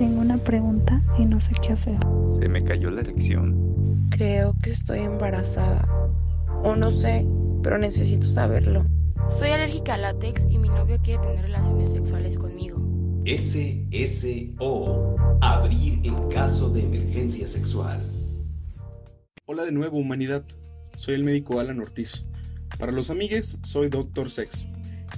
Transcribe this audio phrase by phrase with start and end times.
[0.00, 1.98] Tengo una pregunta y no sé qué hacer.
[2.30, 4.08] Se me cayó la erección.
[4.08, 5.86] Creo que estoy embarazada.
[6.64, 7.26] O no sé,
[7.62, 8.86] pero necesito saberlo.
[9.28, 12.80] Soy alérgica al látex y mi novio quiere tener relaciones sexuales conmigo.
[13.26, 15.16] SSO.
[15.42, 18.00] Abrir en caso de emergencia sexual.
[19.44, 20.44] Hola de nuevo, humanidad.
[20.96, 22.26] Soy el médico Alan Ortiz.
[22.78, 24.66] Para los amigues, soy Doctor Sex.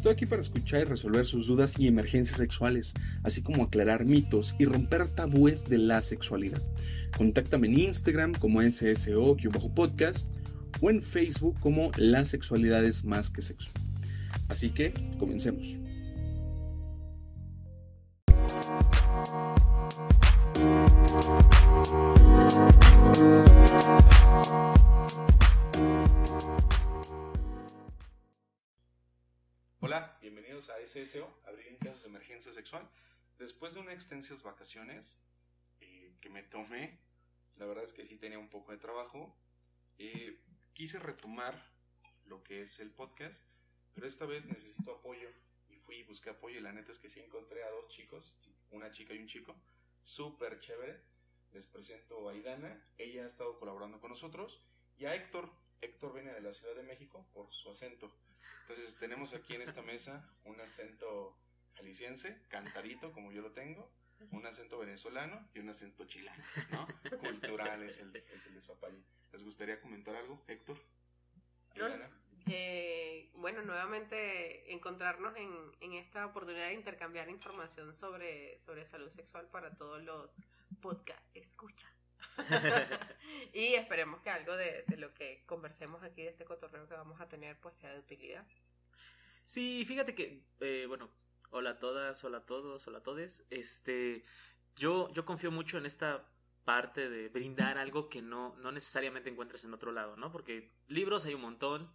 [0.03, 2.93] Estoy aquí para escuchar y resolver sus dudas y emergencias sexuales,
[3.23, 6.61] así como aclarar mitos y romper tabúes de la sexualidad.
[7.17, 10.27] Contáctame en Instagram como SSO-podcast
[10.81, 13.71] o en Facebook como La Sexualidad es Más que Sexo.
[14.49, 15.79] Así que, comencemos.
[30.63, 32.89] Bienvenidos a SSO, Abrir en Casos de Emergencia Sexual.
[33.39, 35.19] Después de unas extensas vacaciones
[35.81, 37.01] eh, que me tomé,
[37.57, 39.35] la verdad es que sí tenía un poco de trabajo,
[39.99, 40.39] eh,
[40.73, 41.61] quise retomar
[42.27, 43.43] lo que es el podcast,
[43.95, 45.29] pero esta vez necesito apoyo
[45.69, 48.33] y fui y busqué apoyo y la neta es que sí encontré a dos chicos,
[48.71, 49.57] una chica y un chico,
[50.05, 51.01] súper chévere.
[51.53, 54.63] Les presento a Idana, ella ha estado colaborando con nosotros,
[54.97, 55.51] y a Héctor.
[55.81, 58.13] Héctor viene de la Ciudad de México por su acento.
[58.63, 61.37] Entonces tenemos aquí en esta mesa un acento
[61.75, 63.91] jalisciense, cantadito como yo lo tengo,
[64.31, 66.87] un acento venezolano y un acento chileno, ¿no?
[67.19, 69.03] Cultural es el, es el despapalle.
[69.33, 70.79] ¿Les gustaría comentar algo, Héctor?
[72.47, 79.49] Eh, bueno, nuevamente encontrarnos en, en esta oportunidad de intercambiar información sobre, sobre salud sexual
[79.49, 80.31] para todos los
[80.81, 81.89] podcast escucha.
[83.53, 87.21] y esperemos que algo de, de lo que conversemos aquí de este cotorreo que vamos
[87.21, 88.47] a tener pues sea de utilidad.
[89.45, 91.11] Sí, fíjate que, eh, bueno,
[91.51, 93.45] hola a todas, hola a todos, hola a todes.
[93.51, 94.25] Este,
[94.77, 96.29] yo, yo confío mucho en esta
[96.65, 100.31] parte de brindar algo que no, no necesariamente encuentres en otro lado, ¿no?
[100.31, 101.93] Porque libros hay un montón,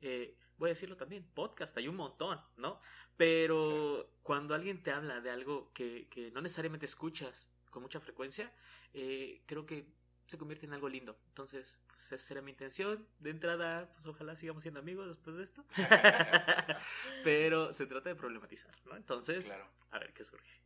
[0.00, 2.80] eh, voy a decirlo también, podcast hay un montón, ¿no?
[3.16, 8.50] Pero cuando alguien te habla de algo que, que no necesariamente escuchas con mucha frecuencia,
[8.94, 9.84] eh, creo que
[10.26, 11.18] se convierte en algo lindo.
[11.28, 13.06] Entonces, pues esa será mi intención.
[13.18, 15.66] De entrada, pues ojalá sigamos siendo amigos después de esto.
[17.24, 18.96] Pero se trata de problematizar, ¿no?
[18.96, 19.68] Entonces, Claro.
[19.90, 20.60] a ver qué surge.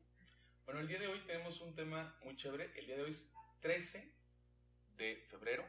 [0.64, 2.70] Bueno, el día de hoy tenemos un tema muy chévere.
[2.78, 4.12] El día de hoy es 13
[4.96, 5.66] de febrero.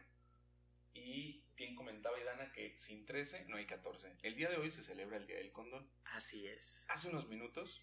[0.94, 4.18] Y bien comentaba Idana que sin 13 no hay 14.
[4.24, 5.90] El día de hoy se celebra el Día del Condón.
[6.06, 6.86] Así es.
[6.90, 7.82] Hace unos minutos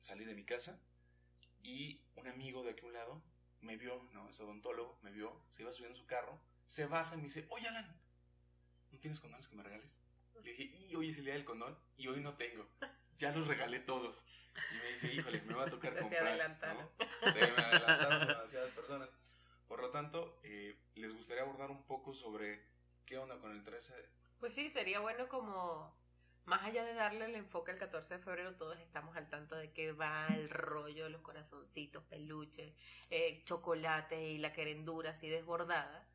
[0.00, 0.80] salí de mi casa
[1.66, 3.22] y un amigo de aquí a un lado
[3.60, 7.14] me vio, no, es odontólogo, me vio, se iba subiendo en su carro, se baja
[7.14, 8.00] y me dice, oye Alan,
[8.92, 9.90] ¿no tienes condones que me regales?
[10.42, 12.68] Le dije, y hoy es el día del condón y hoy no tengo.
[13.18, 14.24] Ya los regalé todos.
[14.72, 16.26] Y me dice, híjole, me va a tocar Se te comprar.
[16.26, 16.88] adelantaron.
[16.98, 17.32] ¿no?
[17.32, 19.08] Se me adelantaron demasiadas personas.
[19.66, 22.62] Por lo tanto, eh, les gustaría abordar un poco sobre
[23.06, 24.08] qué onda con el 13 de...
[24.38, 25.98] Pues sí, sería bueno como,
[26.46, 29.72] más allá de darle el enfoque al 14 de febrero, todos estamos al tanto de
[29.72, 32.72] que va el rollo, los corazoncitos, peluches,
[33.10, 36.08] eh, chocolate y la querendura así desbordada.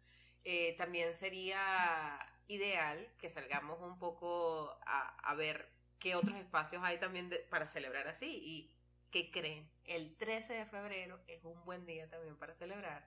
[0.46, 7.30] Eh, también sería ideal que salgamos un poco a, ver qué otros espacios hay también
[7.30, 8.42] de- para celebrar así.
[8.44, 8.72] ¿Y
[9.12, 9.70] qué creen?
[9.86, 13.06] El 13 de febrero es un buen día también para celebrar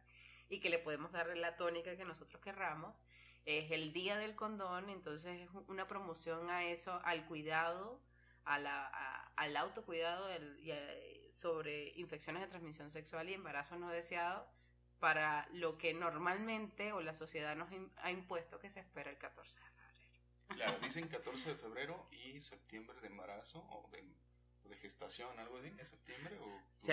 [0.51, 2.95] y que le podemos dar la tónica que nosotros querramos
[3.45, 8.01] es el día del condón, entonces es una promoción a eso, al cuidado,
[8.45, 13.77] a la, a- al autocuidado del- y a- sobre infecciones de transmisión sexual y embarazo
[13.77, 14.47] no deseado
[15.01, 19.59] para lo que normalmente o la sociedad nos ha impuesto que se espera el 14
[19.59, 19.85] de febrero.
[20.49, 24.05] Claro, dicen 14 de febrero y septiembre de embarazo o de,
[24.65, 25.73] o de gestación, algo así.
[25.79, 26.61] ¿Es septiembre o...?
[26.77, 26.93] Sí.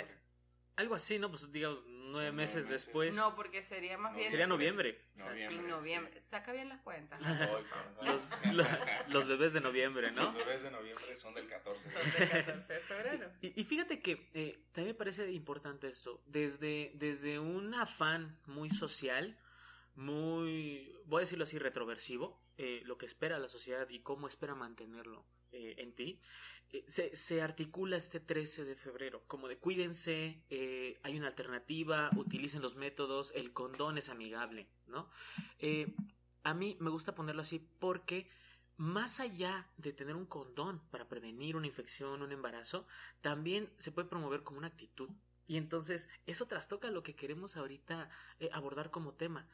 [0.78, 1.30] Algo así, ¿no?
[1.30, 2.70] Pues digamos, nueve meses meses.
[2.70, 3.14] después.
[3.14, 4.30] no, porque sería más bien...
[4.30, 5.00] Sería noviembre.
[5.18, 6.22] Noviembre, en noviembre.
[6.24, 7.20] Saca bien las cuentas.
[8.02, 8.64] Los, lo-
[9.10, 10.24] los bebés de noviembre, ¿no?
[10.24, 11.84] Los bebés de noviembre son del 14.
[11.84, 13.32] Son del 14 de febrero.
[13.42, 16.22] Y, y fíjate que eh, también me parece importante esto.
[16.26, 19.38] Desde, desde un afán muy social,
[19.96, 24.56] muy, voy a decirlo así, retroversivo, eh, lo que espera la sociedad y cómo espera
[24.56, 26.20] mantenerlo eh, en ti,
[26.88, 32.62] se, se articula este 13 de febrero, como de cuídense, eh, hay una alternativa, utilicen
[32.62, 35.10] los métodos, el condón es amigable, ¿no?
[35.60, 35.94] Eh,
[36.44, 38.28] a mí me gusta ponerlo así porque
[38.78, 42.88] más allá de tener un condón para prevenir una infección, un embarazo,
[43.22, 45.10] también se puede promover como una actitud.
[45.48, 48.10] Y entonces eso trastoca lo que queremos ahorita
[48.40, 49.48] eh, abordar como tema.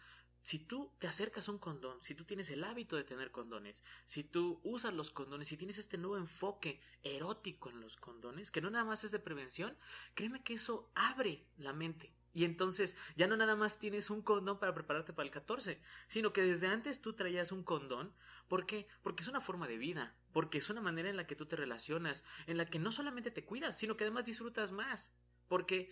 [0.47, 3.83] Si tú te acercas a un condón, si tú tienes el hábito de tener condones,
[4.05, 8.61] si tú usas los condones, si tienes este nuevo enfoque erótico en los condones, que
[8.61, 9.77] no nada más es de prevención,
[10.13, 12.13] créeme que eso abre la mente.
[12.33, 16.31] Y entonces ya no nada más tienes un condón para prepararte para el 14, sino
[16.31, 18.13] que desde antes tú traías un condón.
[18.47, 18.87] ¿Por qué?
[19.03, 21.57] Porque es una forma de vida, porque es una manera en la que tú te
[21.57, 25.13] relacionas, en la que no solamente te cuidas, sino que además disfrutas más.
[25.49, 25.91] Porque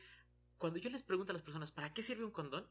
[0.57, 2.65] cuando yo les pregunto a las personas, ¿para qué sirve un condón?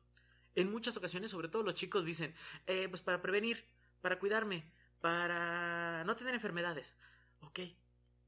[0.54, 2.34] En muchas ocasiones, sobre todo los chicos dicen,
[2.66, 3.64] eh, pues para prevenir,
[4.00, 4.70] para cuidarme,
[5.00, 6.96] para no tener enfermedades.
[7.40, 7.60] Ok,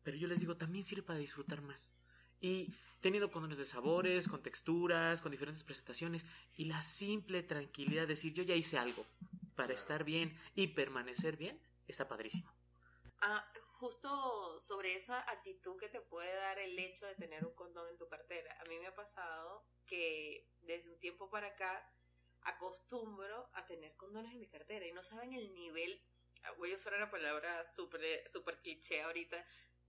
[0.02, 1.96] pero yo les digo, también sirve para disfrutar más.
[2.40, 8.08] Y teniendo condones de sabores, con texturas, con diferentes presentaciones, y la simple tranquilidad de
[8.08, 9.06] decir, yo ya hice algo
[9.55, 12.52] para estar bien y permanecer bien, está padrísimo.
[13.20, 13.46] Ah,
[13.79, 17.96] justo sobre esa actitud que te puede dar el hecho de tener un condón en
[17.96, 18.56] tu cartera.
[18.61, 21.90] A mí me ha pasado que desde un tiempo para acá
[22.46, 26.00] acostumbro a tener condones en mi cartera y no saben el nivel,
[26.58, 29.44] voy a usar una palabra súper super cliché ahorita,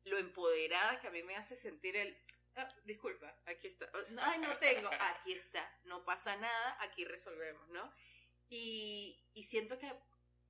[0.06, 2.18] lo empoderada que a mí me hace sentir el,
[2.56, 7.68] ah, disculpa, aquí está, oh, ay, no tengo, aquí está, no pasa nada, aquí resolvemos,
[7.70, 7.94] ¿no?
[8.50, 9.92] Y, y siento que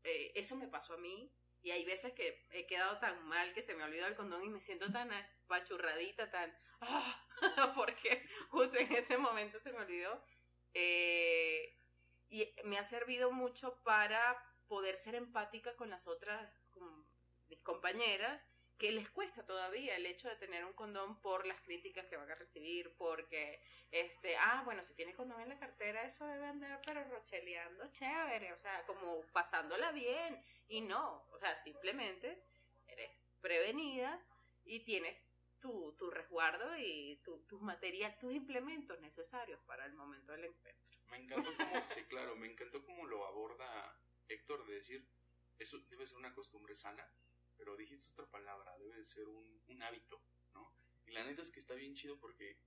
[0.03, 3.61] eh, eso me pasó a mí y hay veces que he quedado tan mal que
[3.61, 7.25] se me ha olvidado el condón y me siento tan apachurradita, tan, ah,
[7.75, 10.23] porque justo en ese momento se me olvidó.
[10.73, 11.73] Eh,
[12.29, 14.37] y me ha servido mucho para
[14.67, 16.51] poder ser empática con las otras,
[17.47, 18.45] mis compañeras,
[18.77, 22.29] que les cuesta todavía el hecho de tener un condón por las críticas que van
[22.29, 23.59] a recibir, porque,
[23.89, 28.53] este, ah, bueno, si tienes condón en la cartera, eso debe andar, pero rocheleando, chévere,
[28.53, 32.43] o sea, como pasándola bien, y no, o sea, simplemente
[32.87, 34.23] eres prevenida
[34.63, 35.25] y tienes
[35.59, 40.86] tu, tu resguardo y tu, tus materiales, tus implementos necesarios para el momento del encuentro.
[41.09, 45.07] Me encantó como, sí, claro, me encantó cómo lo aborda Héctor de decir,
[45.57, 47.09] eso debe ser una costumbre sana,
[47.57, 50.21] pero dijiste otra palabra, debe ser un, un hábito,
[50.53, 50.73] ¿no?
[51.05, 52.59] Y la neta es que está bien chido porque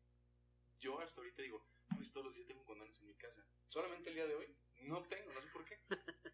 [0.78, 1.66] yo hasta ahorita digo,
[1.96, 3.46] pues todos los días tengo condones en mi casa.
[3.68, 5.78] Solamente el día de hoy no tengo, no sé por qué.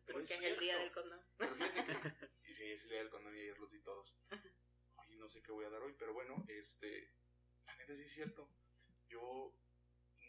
[0.07, 1.21] Pero porque es, el día del condón.
[2.45, 4.17] y sí, es el día del condón y ayer los di todos.
[4.97, 7.13] Oye, no sé qué voy a dar hoy, pero bueno, este,
[7.67, 8.49] la neta sí es cierto.
[9.09, 9.53] Yo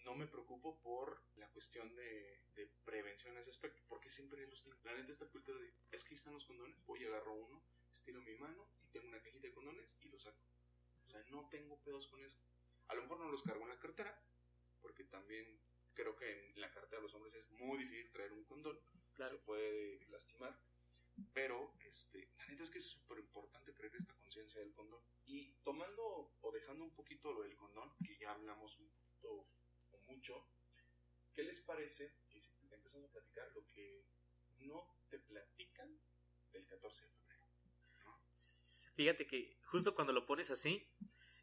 [0.07, 4.63] no me preocupo por la cuestión de, de prevención en ese aspecto, porque siempre los
[4.63, 4.77] tengo.
[4.85, 7.61] La neta esta cultura de, es que están los condones, voy y agarro uno,
[7.93, 10.39] estiro mi mano y tengo una cajita de condones y lo saco.
[11.05, 12.39] O sea, no tengo pedos con eso.
[12.87, 14.17] A lo mejor no los cargo en la cartera,
[14.81, 15.59] porque también
[15.93, 18.79] creo que en la cartera de los hombres es muy difícil traer un condón,
[19.13, 19.35] claro.
[19.35, 20.57] se puede lastimar.
[21.33, 25.01] Pero este, la neta es que es súper importante creer esta conciencia del condón.
[25.25, 29.47] Y tomando o dejando un poquito lo del condón, que ya hablamos un poquito
[30.07, 30.45] mucho.
[31.33, 32.13] ¿Qué les parece?
[32.29, 34.03] Si empezamos a platicar lo que
[34.59, 35.99] no te platican
[36.51, 37.27] del 14 de febrero.
[38.95, 40.89] Fíjate que justo cuando lo pones así,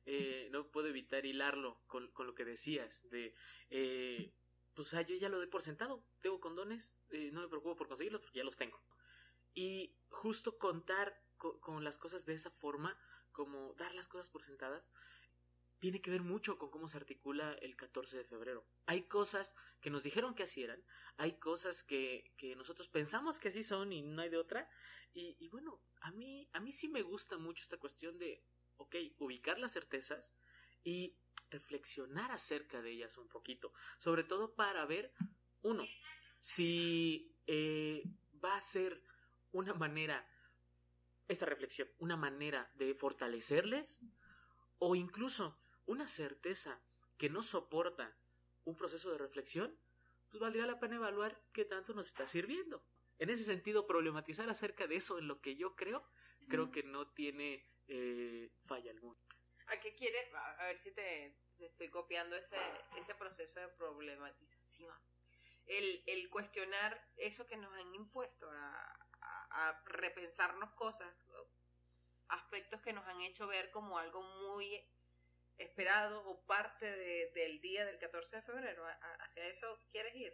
[0.07, 3.35] eh, no puedo evitar hilarlo con, con, lo que decías de...
[3.71, 4.35] Eh,
[4.75, 7.87] pues ah, yo ya lo doy por sentado, tengo condones, eh, no me preocupo por
[7.87, 8.83] conseguirlos porque ya los tengo.
[9.55, 12.99] Y justo contar con, con, las cosas de esa forma,
[13.31, 14.93] como dar las cosas por sentadas,
[15.79, 18.67] tiene que ver mucho con cómo se articula el 14 de febrero.
[18.87, 20.83] Hay cosas que nos dijeron que así eran,
[21.17, 24.69] hay cosas que, que nosotros pensamos que así son y no hay de otra.
[25.17, 28.43] Y, bueno, a mí, a mí sí me gusta mucho esta cuestión de,
[28.79, 30.35] ok, ubicar las certezas
[30.83, 31.17] y
[31.51, 33.73] reflexionar acerca de ellas un poquito.
[33.97, 35.13] Sobre todo para ver,
[35.63, 35.85] uno,
[36.41, 38.03] si eh,
[38.45, 39.05] va a ser
[39.53, 40.29] una manera,
[41.29, 44.01] esta reflexión, una manera de fortalecerles
[44.79, 46.83] o incluso una certeza
[47.19, 48.17] que no soporta
[48.65, 49.79] un proceso de reflexión,
[50.31, 52.85] pues valdría la pena evaluar qué tanto nos está sirviendo.
[53.19, 56.09] En ese sentido, problematizar acerca de eso en lo que yo creo,
[56.49, 59.21] creo que no tiene eh, falla alguna.
[59.69, 60.19] ¿A qué quiere?
[60.59, 62.57] A ver si te, te estoy copiando ese,
[62.97, 64.95] ese proceso de problematización.
[65.67, 71.15] El, el, cuestionar eso que nos han impuesto, a, a, a repensarnos cosas,
[72.29, 74.85] aspectos que nos han hecho ver como algo muy
[75.59, 78.85] esperado o parte de, del día del 14 de febrero?
[79.21, 80.33] ¿Hacia eso quieres ir?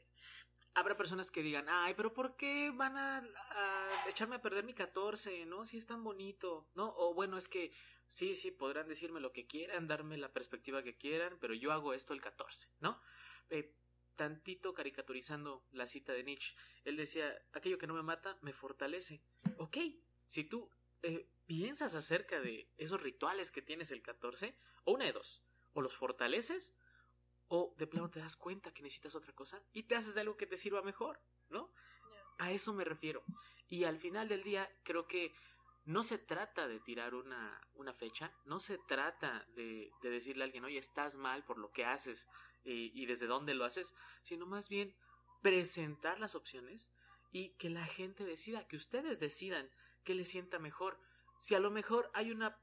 [0.75, 4.73] Habrá personas que digan, ay, pero ¿por qué van a, a, echarme a perder mi
[4.73, 5.47] 14?
[5.47, 5.65] ¿No?
[5.65, 6.95] Si es tan bonito, ¿no?
[6.97, 7.73] O bueno, es que
[8.09, 11.93] sí, sí, podrán decirme lo que quieran, darme la perspectiva que quieran, pero yo hago
[11.93, 13.00] esto el 14, ¿no?
[13.49, 13.75] Eh,
[14.15, 19.23] tantito caricaturizando la cita de Nietzsche, él decía, aquello que no me mata, me fortalece.
[19.57, 19.79] Ok,
[20.27, 20.71] si tú
[21.02, 25.42] eh, piensas acerca de esos rituales que tienes el 14, o una de dos,
[25.73, 26.75] o los fortaleces,
[27.49, 30.37] o de plano te das cuenta que necesitas otra cosa y te haces de algo
[30.37, 31.73] que te sirva mejor, ¿no?
[32.38, 33.25] A eso me refiero.
[33.69, 35.35] Y al final del día, creo que
[35.85, 40.47] no se trata de tirar una, una fecha, no se trata de, de decirle a
[40.47, 42.28] alguien, oye, estás mal por lo que haces
[42.62, 44.95] y, y desde dónde lo haces, sino más bien
[45.42, 46.88] presentar las opciones
[47.33, 49.71] y que la gente decida, que ustedes decidan
[50.04, 50.99] qué les sienta mejor.
[51.38, 52.59] Si a lo mejor hay una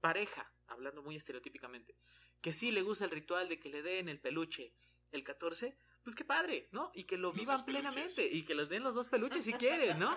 [0.00, 1.96] pareja, hablando muy estereotípicamente,
[2.40, 4.74] que sí le gusta el ritual de que le den el peluche
[5.10, 6.90] el 14, pues qué padre, ¿no?
[6.94, 9.98] Y que lo Los vivan plenamente y que les den los dos peluches si quieren,
[9.98, 10.16] ¿no?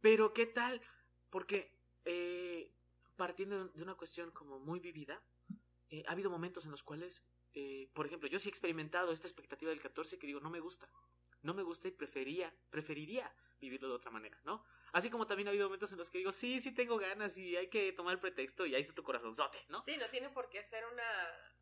[0.00, 0.80] Pero qué tal,
[1.30, 2.72] porque eh,
[3.16, 5.22] partiendo de una cuestión como muy vivida,
[5.90, 9.26] eh, ha habido momentos en los cuales, eh, por ejemplo, yo sí he experimentado esta
[9.26, 10.88] expectativa del 14 que digo, no me gusta,
[11.42, 14.64] no me gusta y prefería, preferiría vivirlo de otra manera, ¿no?
[14.96, 17.54] Así como también ha habido momentos en los que digo, sí, sí tengo ganas y
[17.54, 19.82] hay que tomar el pretexto y ahí está tu corazonzote, ¿no?
[19.82, 21.04] Sí, no tiene por qué ser una,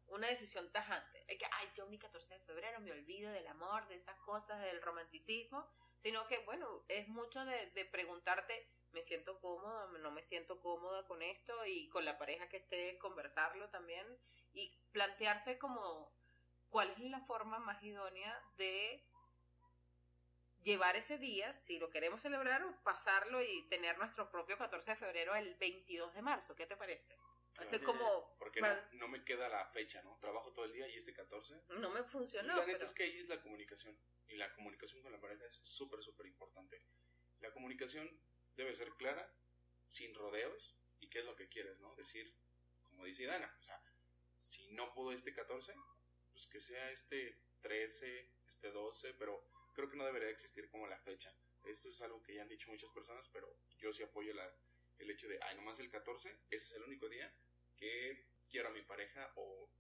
[0.07, 1.27] una decisión tajante.
[1.29, 4.61] Hay que, ay, yo mi 14 de febrero me olvido del amor, de esas cosas,
[4.61, 10.23] del romanticismo, sino que, bueno, es mucho de, de preguntarte, me siento cómoda, no me
[10.23, 14.07] siento cómoda con esto y con la pareja que esté, conversarlo también
[14.53, 16.15] y plantearse como
[16.69, 19.05] cuál es la forma más idónea de
[20.65, 24.97] llevar ese día, si lo queremos celebrar, o pasarlo y tener nuestro propio 14 de
[24.97, 26.57] febrero el 22 de marzo.
[26.57, 27.17] ¿Qué te parece?
[27.71, 30.19] Es como, Porque no, no me queda la fecha, ¿no?
[30.19, 31.55] Trabajo todo el día y ese 14.
[31.69, 32.57] no me Y funcionó.
[32.57, 33.97] la neta pero- es que ahí es la comunicación.
[34.27, 36.83] Y la comunicación con la pareja es súper, súper importante.
[37.41, 38.11] La comunicación
[38.57, 39.33] debe ser clara,
[39.91, 41.95] sin rodeos, y qué es lo que quieres, ¿no?
[41.95, 42.35] Decir,
[42.83, 43.81] como dice Dana, o sea,
[44.39, 45.73] si no pudo este 14,
[46.33, 50.99] pues que sea este 13, este 12, pero creo que no debería existir como la
[51.01, 51.35] fecha.
[51.65, 54.51] Esto es algo que ya han dicho muchas personas, pero yo sí apoyo la,
[54.99, 57.33] el hecho de, ay, nomás el 14, ese es el único día
[57.77, 59.71] que quiero a mi pareja o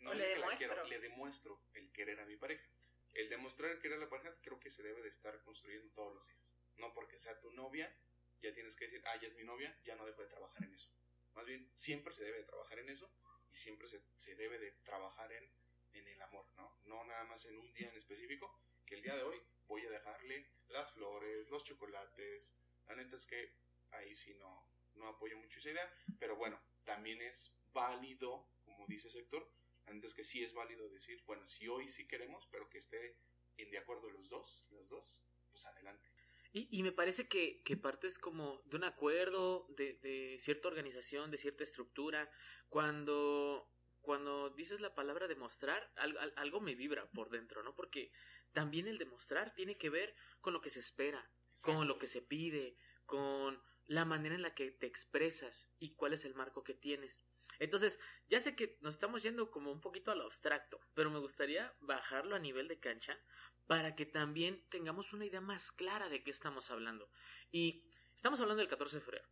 [0.00, 0.68] no O le que la demuestro.
[0.68, 2.68] quiero, le demuestro el querer a mi pareja.
[3.14, 6.14] El demostrar el querer a la pareja creo que se debe de estar construyendo todos
[6.14, 6.40] los días.
[6.76, 7.92] No porque sea tu novia,
[8.40, 10.74] ya tienes que decir, ah, ya es mi novia, ya no dejo de trabajar en
[10.74, 10.90] eso.
[11.34, 13.12] Más bien, siempre se debe de trabajar en eso
[13.50, 15.50] y siempre se, se debe de trabajar en,
[15.92, 16.78] en el amor, ¿no?
[16.84, 19.90] No nada más en un día en específico, que el día de hoy voy a
[19.90, 22.56] dejarle las flores, los chocolates.
[22.86, 23.52] La neta es que
[23.90, 29.10] ahí sí no, no apoyo mucho esa idea, pero bueno, también es válido, como dice
[29.10, 29.46] Sector,
[29.86, 32.78] la neta es que sí es válido decir, bueno, si hoy sí queremos, pero que
[32.78, 33.18] esté
[33.58, 36.08] en de acuerdo los dos, los dos, pues adelante.
[36.52, 41.30] Y, y me parece que, que partes como de un acuerdo, de, de cierta organización,
[41.30, 42.30] de cierta estructura.
[42.70, 47.74] Cuando, cuando dices la palabra demostrar, algo, al- algo me vibra por dentro, ¿no?
[47.74, 48.10] Porque
[48.52, 51.30] también el demostrar tiene que ver con lo que se espera,
[51.62, 52.76] con lo que se pide,
[53.06, 57.24] con la manera en la que te expresas y cuál es el marco que tienes.
[57.58, 61.18] Entonces, ya sé que nos estamos yendo como un poquito a lo abstracto, pero me
[61.18, 63.18] gustaría bajarlo a nivel de cancha
[63.66, 67.10] para que también tengamos una idea más clara de qué estamos hablando.
[67.50, 69.28] Y estamos hablando del 14 de febrero.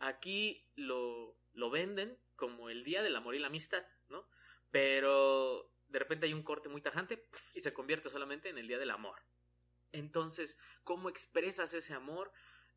[0.00, 4.28] Aquí lo, lo venden como el Día del Amor y la Amistad, ¿no?
[4.70, 8.78] Pero de repente hay un corte muy tajante y se convierte solamente en el Día
[8.78, 9.20] del Amor.
[9.92, 12.32] Entonces, ¿cómo expresas ese amor?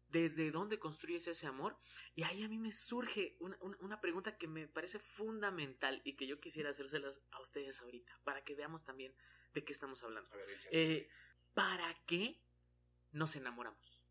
[0.10, 1.78] ¿Desde dónde construyes ese amor?
[2.14, 6.16] Y ahí a mí me surge una, una- una pregunta que me parece fundamental y
[6.16, 9.16] que yo quisiera hacérselas a ustedes ahorita, para que veamos también
[9.54, 10.30] de qué estamos hablando.
[10.32, 10.48] A ver.
[10.72, 11.10] Eh,
[11.54, 12.42] ¿Para qué
[13.12, 14.04] nos enamoramos?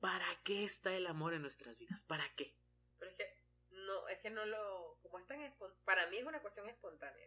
[0.00, 2.04] ¿Para qué está el amor en nuestras vidas?
[2.04, 2.54] ¿Para qué?
[2.98, 3.24] Pero es que
[3.70, 5.40] no, es que no lo, como es tan
[5.84, 7.26] para mí es una cuestión espontánea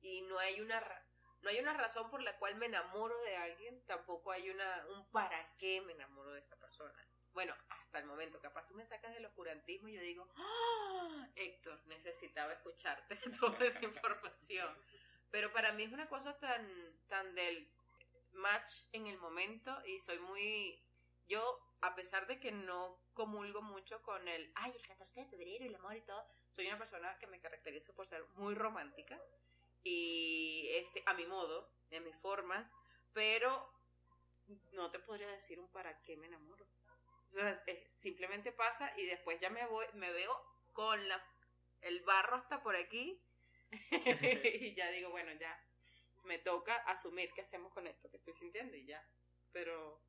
[0.00, 0.80] y no hay una,
[1.42, 5.10] no hay una razón por la cual me enamoro de alguien, tampoco hay una, un
[5.10, 6.98] para qué me enamoro de esa persona.
[7.32, 11.28] Bueno, hasta el momento, capaz tú me sacas del oscurantismo y yo digo, ¡Ah!
[11.36, 14.76] Héctor, necesitaba escucharte toda esa información.
[15.30, 16.66] Pero para mí es una cosa tan,
[17.06, 17.70] tan del
[18.32, 20.82] match en el momento y soy muy,
[21.26, 25.64] yo, a pesar de que no comulgo mucho con el, ay, el 14 de febrero,
[25.64, 29.20] el amor y todo, soy una persona que me caracterizo por ser muy romántica
[29.82, 32.74] y este, a mi modo, en mis formas,
[33.12, 33.72] pero
[34.72, 36.66] no te podría decir un para qué me enamoro.
[37.30, 40.34] Entonces, eh, simplemente pasa y después ya me voy, me veo
[40.72, 41.22] con la,
[41.82, 43.22] el barro hasta por aquí
[44.60, 45.62] y ya digo, bueno, ya
[46.24, 49.04] me toca asumir qué hacemos con esto que estoy sintiendo y ya.
[49.52, 50.00] Pero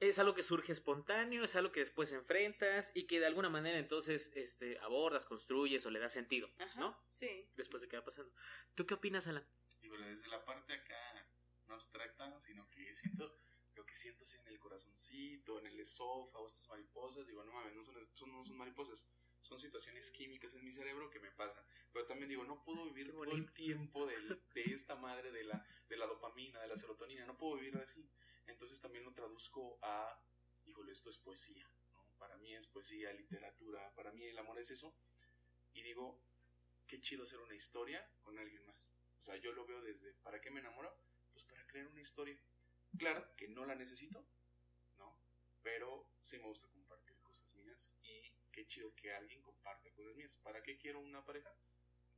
[0.00, 3.78] Es algo que surge espontáneo, es algo que después enfrentas y que de alguna manera
[3.78, 6.98] entonces este, abordas, construyes o le das sentido, Ajá, ¿no?
[7.10, 7.46] Sí.
[7.54, 8.32] Después de qué va pasando.
[8.74, 9.46] ¿Tú qué opinas, Alan?
[9.82, 11.26] Digo, desde la parte acá,
[11.66, 13.38] no abstracta, sino que siento
[13.74, 17.26] lo que siento así en el corazoncito, en el esófago, estas mariposas.
[17.26, 19.04] Digo, no mames, no son, son- no son mariposas,
[19.42, 21.62] son situaciones químicas en mi cerebro que me pasan.
[21.92, 25.64] Pero también digo, no puedo vivir todo el tiempo del- de esta madre de la,
[25.88, 28.08] de la dopamina, de la serotonina, no puedo vivir así.
[28.50, 30.20] Entonces también lo traduzco a,
[30.64, 32.04] híjole, esto es poesía, ¿no?
[32.18, 34.94] Para mí es poesía, literatura, para mí el amor es eso.
[35.72, 36.20] Y digo,
[36.86, 38.76] qué chido hacer una historia con alguien más.
[39.18, 40.94] O sea, yo lo veo desde, ¿para qué me enamoro?
[41.32, 42.38] Pues para crear una historia.
[42.98, 44.26] Claro que no la necesito,
[44.98, 45.16] ¿no?
[45.62, 50.32] Pero sí me gusta compartir cosas mías y qué chido que alguien comparta cosas mías.
[50.42, 51.54] ¿Para qué quiero una pareja?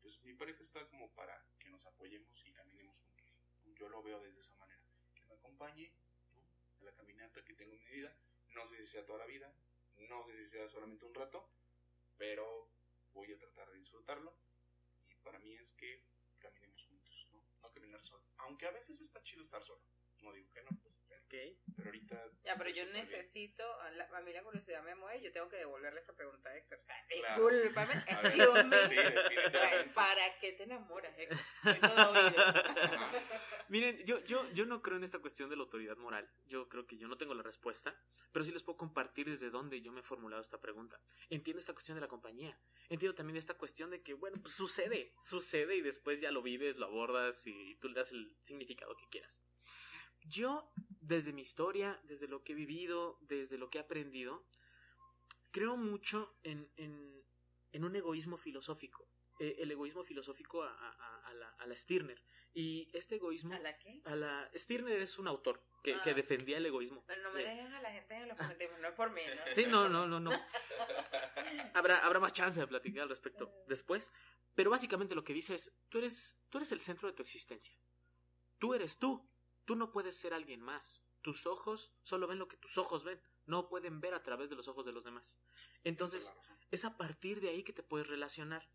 [0.00, 3.34] Pues mi pareja está como para que nos apoyemos y caminemos juntos.
[3.74, 4.82] Yo lo veo desde esa manera.
[5.14, 5.92] Que me acompañe
[6.84, 8.16] la caminata que tengo en mi vida.
[8.48, 9.54] No sé si sea toda la vida,
[9.96, 11.48] no sé si sea solamente un rato,
[12.16, 12.70] pero
[13.12, 14.36] voy a tratar de disfrutarlo.
[15.08, 16.04] Y para mí es que
[16.38, 17.44] caminemos juntos, ¿no?
[17.62, 18.24] No caminar solo.
[18.38, 19.82] Aunque a veces está chido estar solo.
[20.20, 20.91] No digo que no, pues.
[21.32, 22.24] Pero, pero ahorita.
[22.44, 23.64] Ya, pero yo necesito.
[23.80, 25.22] A, la- a mí la curiosidad me mueve.
[25.22, 26.78] Yo tengo que devolverle esta pregunta a Héctor.
[26.78, 27.48] O sea, Claro.
[27.48, 27.94] discúlpame.
[27.94, 28.78] A ver, Dios mío.
[28.88, 28.96] sí.
[29.94, 31.38] ¿Para qué te enamoras, Héctor?
[31.62, 32.12] Soy todo.
[33.68, 36.28] Miren, yo, yo, yo no creo en esta cuestión de la autoridad moral.
[36.46, 37.98] Yo creo que yo no tengo la respuesta,
[38.32, 41.00] pero sí les puedo compartir desde dónde yo me he formulado esta pregunta.
[41.30, 42.58] Entiendo esta cuestión de la compañía.
[42.90, 46.76] Entiendo también esta cuestión de que, bueno, pues sucede, sucede y después ya lo vives,
[46.76, 49.40] lo abordas y tú le das el significado que quieras.
[50.24, 54.46] Yo, desde mi historia, desde lo que he vivido, desde lo que he aprendido,
[55.50, 57.24] creo mucho en, en,
[57.72, 59.08] en un egoísmo filosófico.
[59.40, 62.22] Eh, el egoísmo filosófico a, a- a la, a la Stirner.
[62.54, 63.54] Y este egoísmo...
[63.54, 64.00] ¿A la qué?
[64.04, 66.00] a la Stirner es un autor que, Ah.
[66.04, 67.04] que defendía el egoísmo.
[67.22, 68.78] No me Eh, dejes a la gente en los comentarios.
[68.80, 69.42] No es por mí, ¿no?
[69.56, 70.30] Sí, no, no, no, no.
[71.74, 74.12] Habrá, habrá más chance de platicar al respecto después.
[74.54, 77.74] Pero básicamente lo que dice es, tú eres, tú eres el centro de tu existencia.
[78.58, 79.28] Tú eres tú.
[79.64, 81.02] Tú no puedes ser alguien más.
[81.22, 83.20] Tus ojos solo ven lo que tus ojos ven.
[83.46, 85.38] No pueden ver a través de los ojos de los demás.
[85.84, 86.32] Entonces,
[86.70, 88.68] es a partir de ahí que te puedes relacionar.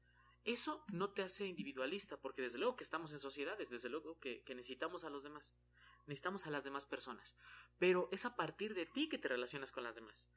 [0.47, 4.45] Eso no te hace individualista, porque desde luego que estamos en sociedades, desde luego que,
[4.47, 5.57] necesitamos a los demás,
[6.05, 7.35] necesitamos a las demás personas,
[7.77, 10.29] pero es a partir de ti que te relacionas con las demás.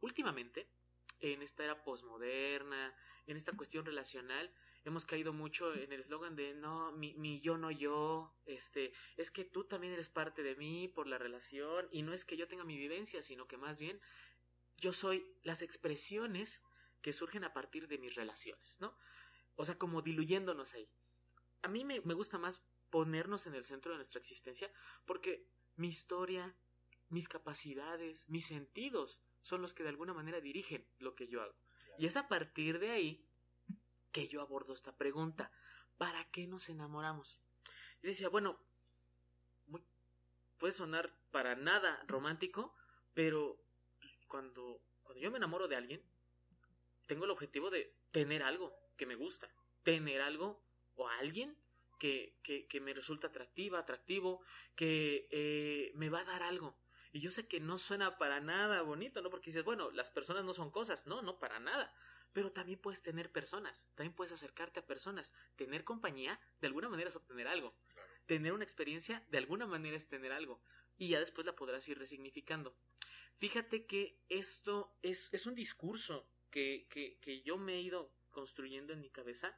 [0.00, 0.70] Últimamente,
[1.20, 2.96] en esta era posmoderna,
[3.26, 4.50] en esta cuestión relacional,
[4.84, 9.30] hemos caído mucho en el eslogan de no, mi, mi yo no yo, este, es
[9.30, 12.48] que tú también eres parte de mí por la relación, y no es que yo
[12.48, 14.00] tenga mi vivencia, sino que más bien
[14.76, 16.62] yo soy las expresiones
[17.02, 18.96] que surgen a partir de mis relaciones, ¿no?
[19.56, 20.88] O sea, como diluyéndonos ahí.
[21.62, 24.72] A mí me, me gusta más ponernos en el centro de nuestra existencia
[25.04, 26.56] porque mi historia,
[27.08, 31.54] mis capacidades, mis sentidos son los que de alguna manera dirigen lo que yo hago.
[31.98, 33.27] Y es a partir de ahí
[34.26, 35.52] yo abordo esta pregunta.
[35.96, 37.40] ¿Para qué nos enamoramos?
[38.02, 38.58] Yo decía, bueno,
[39.66, 39.84] muy-
[40.58, 42.74] puede sonar para nada romántico,
[43.14, 43.62] pero
[44.00, 46.02] pues, cuando, cuando yo me enamoro de alguien,
[47.06, 49.48] tengo el objetivo de tener algo que me gusta,
[49.82, 50.62] tener algo
[50.96, 51.56] o alguien
[51.98, 54.42] que, que, que me resulta atractiva, atractivo,
[54.76, 56.78] que eh, me va a dar algo.
[57.12, 59.30] Y yo sé que no suena para nada bonito, ¿no?
[59.30, 61.94] Porque dices, bueno, las personas no son cosas, no, no para nada.
[62.32, 65.32] Pero también puedes tener personas, también puedes acercarte a personas.
[65.56, 67.74] Tener compañía, de alguna manera es obtener algo.
[68.26, 70.62] Tener una experiencia, de alguna manera es tener algo.
[70.96, 72.76] Y ya después la podrás ir resignificando.
[73.38, 78.92] Fíjate que esto es, es un discurso que, que, que yo me he ido construyendo
[78.92, 79.56] en mi cabeza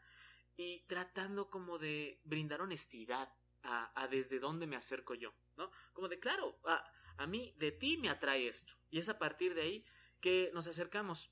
[0.56, 5.70] y tratando como de brindar honestidad a, a desde dónde me acerco yo, ¿no?
[5.92, 6.84] Como de, claro, a,
[7.16, 8.74] a mí, de ti me atrae esto.
[8.90, 9.84] Y es a partir de ahí
[10.20, 11.30] que nos acercamos.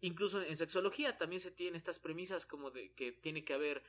[0.00, 3.82] Incluso en sexología también se tienen estas premisas como de que tiene que haber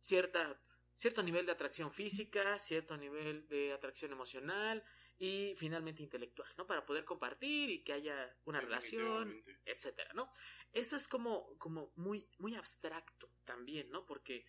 [0.00, 0.60] cierta,
[0.94, 4.84] cierto nivel de atracción física, cierto nivel de atracción emocional
[5.18, 6.66] y finalmente intelectual, ¿no?
[6.66, 10.32] Para poder compartir y que haya una relación, etcétera, ¿no?
[10.72, 14.06] Eso es como, como muy, muy abstracto también, ¿no?
[14.06, 14.46] Porque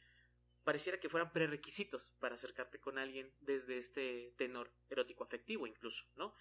[0.63, 6.35] pareciera que fueran prerequisitos para acercarte con alguien desde este tenor erótico afectivo incluso, ¿no?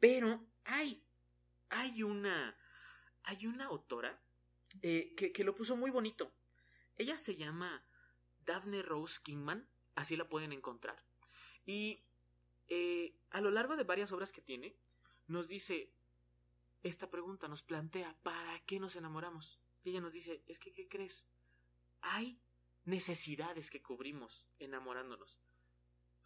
[0.00, 1.04] Pero hay,
[1.68, 2.58] hay una,
[3.26, 4.20] hay una autora
[4.82, 6.32] eh, que, que lo puso muy bonito.
[6.96, 7.84] Ella se llama
[8.44, 11.04] Daphne Rose Kingman, así la pueden encontrar.
[11.66, 12.02] Y
[12.68, 14.74] eh, a lo largo de varias obras que tiene,
[15.26, 15.92] nos dice
[16.82, 19.60] esta pregunta, nos plantea, ¿para qué nos enamoramos?
[19.84, 21.28] Y ella nos dice, es que, ¿qué crees?
[22.00, 22.40] Hay
[22.84, 25.40] necesidades que cubrimos enamorándonos.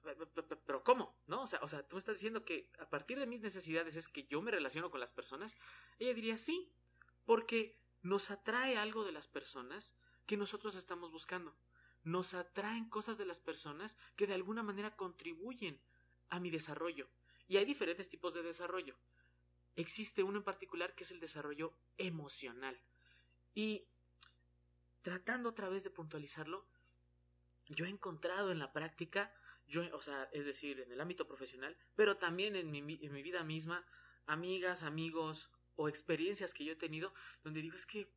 [0.03, 1.15] Pe- pe- pe- Pero ¿cómo?
[1.27, 1.43] ¿No?
[1.43, 4.41] O sea, tú me estás diciendo que a partir de mis necesidades es que yo
[4.43, 5.57] me relaciono con las personas.
[5.99, 6.73] Ella diría sí,
[7.31, 9.95] porque nos atrae algo de las personas
[10.27, 11.57] que nosotros estamos buscando.
[12.03, 15.81] Nos atraen cosas de las personas que de alguna manera contribuyen
[16.29, 17.09] a mi desarrollo.
[17.47, 18.99] Y hay diferentes tipos de desarrollo.
[19.77, 22.83] Existe uno en particular que es el desarrollo emocional.
[23.55, 23.87] Y
[25.03, 26.67] tratando otra vez de puntualizarlo,
[27.69, 29.33] yo he encontrado en la práctica
[29.69, 33.23] yo, o sea, es decir, en el ámbito profesional, pero también en mi, en mi
[33.23, 33.87] vida misma,
[34.27, 38.13] amigas, amigos o experiencias que yo he tenido, donde digo, es que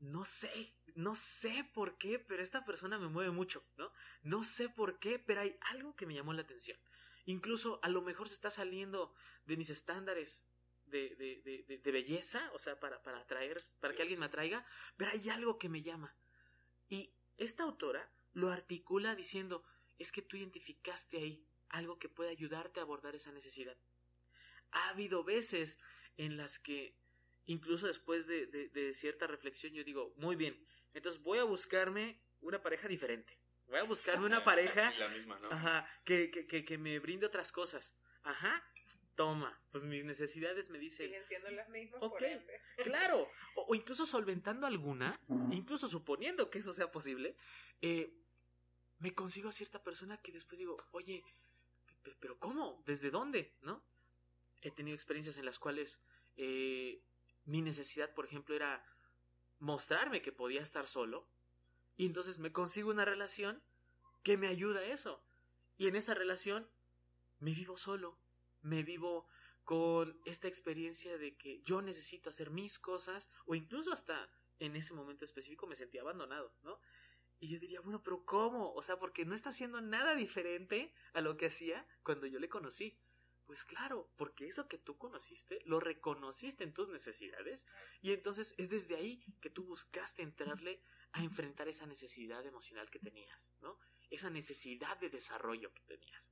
[0.00, 3.92] no sé, no sé por qué, pero esta persona me mueve mucho, ¿no?
[4.22, 6.78] No sé por qué, pero hay algo que me llamó la atención.
[7.24, 10.46] Incluso a lo mejor se está saliendo de mis estándares
[10.86, 14.64] de, de, de, de belleza, o sea, para, para atraer, para que alguien me atraiga,
[14.96, 16.14] pero hay algo que me llama.
[16.88, 19.64] Y esta autora lo articula diciendo,
[19.98, 23.76] es que tú identificaste ahí algo que puede ayudarte a abordar esa necesidad.
[24.70, 25.78] Ha habido veces
[26.18, 26.94] en las que,
[27.46, 32.62] incluso después de, de, cierta reflexión, yo digo, muy bien, entonces voy a buscarme una
[32.62, 33.38] pareja diferente.
[33.66, 35.50] Voy a buscarme una pareja La misma, ¿no?
[35.50, 37.94] ajá, que, que, que, que me brinde otras cosas.
[38.22, 38.62] Ajá,
[39.14, 41.06] toma, pues mis necesidades me dicen...
[41.06, 42.60] Siguen siendo las mismas, Ok, por ende.
[42.84, 47.36] claro, o, o incluso solventando alguna, incluso suponiendo que eso sea posible,
[47.80, 48.12] eh,
[48.98, 51.22] me consigo a cierta persona que después digo, oye,
[52.02, 52.82] pe- pero ¿cómo?
[52.86, 53.56] ¿Desde dónde?
[53.60, 53.84] ¿No?
[54.60, 56.02] He tenido experiencias en las cuales
[56.36, 57.02] eh,
[57.44, 58.84] mi necesidad, por ejemplo, era
[59.58, 61.28] mostrarme que podía estar solo,
[61.96, 63.62] y entonces me consigo una relación
[64.22, 65.24] que me ayuda a eso.
[65.76, 66.68] Y en esa relación
[67.40, 68.18] me vivo solo,
[68.62, 69.26] me vivo
[69.64, 74.94] con esta experiencia de que yo necesito hacer mis cosas o incluso hasta en ese
[74.94, 76.80] momento específico me sentía abandonado, ¿no?
[77.40, 78.72] Y yo diría, bueno, pero ¿cómo?
[78.74, 82.48] O sea, porque no está haciendo nada diferente a lo que hacía cuando yo le
[82.48, 82.98] conocí.
[83.48, 87.66] Pues claro, porque eso que tú conociste, lo reconociste en tus necesidades
[88.02, 90.82] y entonces es desde ahí que tú buscaste entrarle
[91.12, 93.78] a enfrentar esa necesidad emocional que tenías, ¿no?
[94.10, 96.30] Esa necesidad de desarrollo que tenías.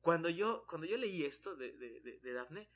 [0.00, 2.70] Cuando yo, cuando yo leí esto de, de, de, Daphne,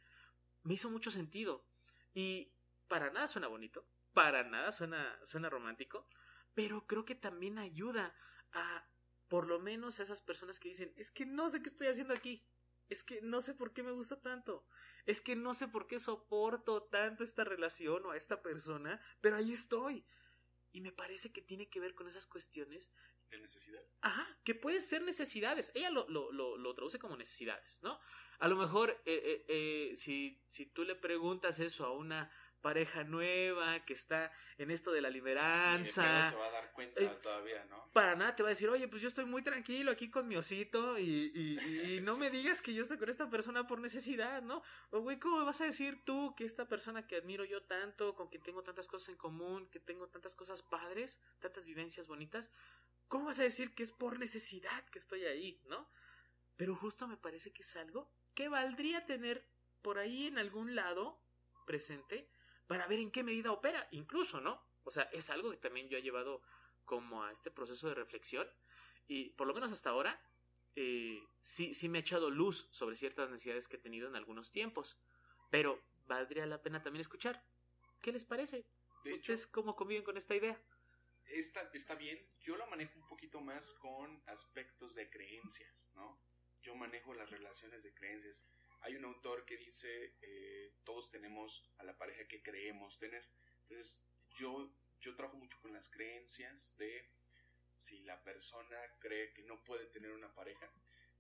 [0.65, 1.65] me hizo mucho sentido.
[2.13, 2.53] Y
[2.89, 6.07] para nada suena bonito, para nada suena, suena romántico,
[6.53, 8.15] pero creo que también ayuda
[8.53, 8.87] a,
[9.29, 12.13] por lo menos a esas personas que dicen, es que no sé qué estoy haciendo
[12.13, 12.47] aquí,
[12.89, 14.67] es que no sé por qué me gusta tanto,
[15.07, 19.37] es que no sé por qué soporto tanto esta relación o a esta persona, pero
[19.37, 20.05] ahí estoy.
[20.71, 22.93] Y me parece que tiene que ver con esas cuestiones
[23.31, 23.81] De necesidad.
[24.03, 25.73] Ajá, que pueden ser necesidades.
[25.75, 27.99] Ella lo, lo, lo, lo traduce como necesidades, ¿no?
[28.39, 33.05] A lo mejor, eh, eh, eh, si, si tú le preguntas eso a una pareja
[33.05, 37.65] nueva que está en esto de la liberanza, se va a dar cuenta Eh, todavía,
[37.67, 37.89] ¿no?
[37.93, 40.37] para nada te va a decir, oye, pues yo estoy muy tranquilo aquí con mi
[40.37, 44.43] osito y, y, y no me digas que yo estoy con esta persona por necesidad,
[44.43, 44.63] ¿no?
[44.91, 48.29] O güey, ¿cómo vas a decir tú que esta persona que admiro yo tanto, con
[48.29, 52.53] quien tengo tantas cosas en común, que tengo tantas cosas padres, tantas vivencias bonitas,
[53.09, 55.89] ¿cómo vas a decir que es por necesidad que estoy ahí, ¿no?
[56.57, 59.47] Pero justo me parece que es algo que valdría tener
[59.81, 61.21] por ahí en algún lado
[61.67, 62.29] presente
[62.69, 64.63] para ver en qué medida opera, incluso, ¿no?
[64.85, 66.43] O sea, es algo que también yo he llevado
[66.85, 68.49] como a este proceso de reflexión
[69.09, 70.23] y por lo menos hasta ahora
[70.77, 74.53] eh, sí, sí me ha echado luz sobre ciertas necesidades que he tenido en algunos
[74.53, 75.01] tiempos,
[75.51, 77.43] pero valdría la pena también escuchar.
[78.01, 78.65] ¿Qué les parece?
[79.05, 80.61] De hecho, ¿Ustedes cómo conviven con esta idea?
[81.25, 82.19] está, está bien.
[82.41, 86.21] Yo lo manejo un poquito más con aspectos de creencias, ¿no?
[86.63, 88.45] Yo manejo las relaciones de creencias.
[88.81, 93.29] Hay un autor que dice, eh, todos tenemos a la pareja que creemos tener.
[93.63, 94.01] Entonces,
[94.37, 97.11] yo, yo trabajo mucho con las creencias de
[97.77, 100.71] si la persona cree que no puede tener una pareja.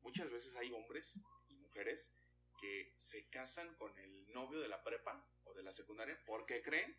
[0.00, 1.18] Muchas veces hay hombres
[1.48, 2.12] y mujeres
[2.60, 6.96] que se casan con el novio de la prepa o de la secundaria porque creen